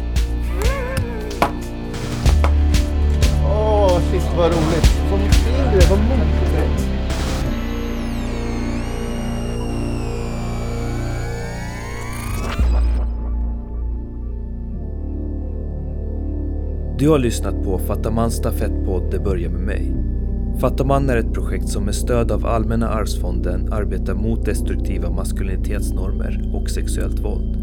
Åh, 3.46 3.88
oh, 3.88 4.00
shit 4.12 4.24
vad 4.38 4.52
roligt. 4.52 5.02
Vad 5.12 5.20
fin 5.20 5.30
du 5.74 5.78
är, 5.78 5.90
vad 5.90 6.00
modig 6.00 6.51
Du 17.02 17.10
har 17.10 17.20
lyssnat 17.20 17.64
på 17.64 17.78
Fattamans 17.78 18.34
stafettpodd 18.34 19.12
Det 19.12 19.20
börjar 19.20 19.50
med 19.50 19.62
mig. 19.62 19.96
Fattaman 20.60 21.10
är 21.10 21.18
ett 21.18 21.34
projekt 21.34 21.70
som 21.70 21.84
med 21.84 21.96
stöd 21.96 22.32
av 22.32 22.46
Allmänna 22.46 22.90
arvsfonden 22.90 23.74
arbetar 23.74 24.14
mot 24.14 24.46
destruktiva 24.46 25.10
maskulinitetsnormer 25.10 26.52
och 26.54 26.70
sexuellt 26.70 27.20
våld. 27.20 27.58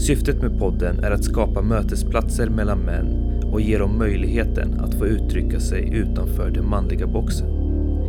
Syftet 0.00 0.42
med 0.42 0.58
podden 0.58 1.04
är 1.04 1.10
att 1.10 1.24
skapa 1.24 1.62
mötesplatser 1.62 2.48
mellan 2.48 2.78
män 2.78 3.06
och 3.52 3.60
ge 3.60 3.78
dem 3.78 3.98
möjligheten 3.98 4.80
att 4.80 4.94
få 4.94 5.06
uttrycka 5.06 5.60
sig 5.60 5.94
utanför 5.94 6.50
den 6.50 6.68
manliga 6.68 7.06
boxen. 7.06 7.48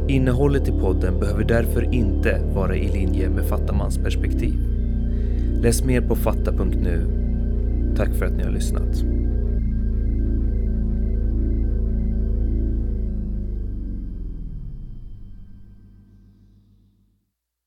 Innehållet 0.09 0.67
i 0.67 0.71
podden 0.71 1.19
behöver 1.19 1.43
därför 1.43 1.93
inte 1.93 2.41
vara 2.55 2.75
i 2.75 2.91
linje 2.91 3.29
med 3.29 3.45
Fattamans 3.45 3.97
perspektiv. 3.97 4.59
Läs 5.61 5.83
mer 5.83 6.01
på 6.01 6.15
fatta.nu. 6.15 7.05
Tack 7.97 8.13
för 8.13 8.25
att 8.25 8.37
ni 8.37 8.43
har 8.43 8.51
lyssnat. 8.51 9.12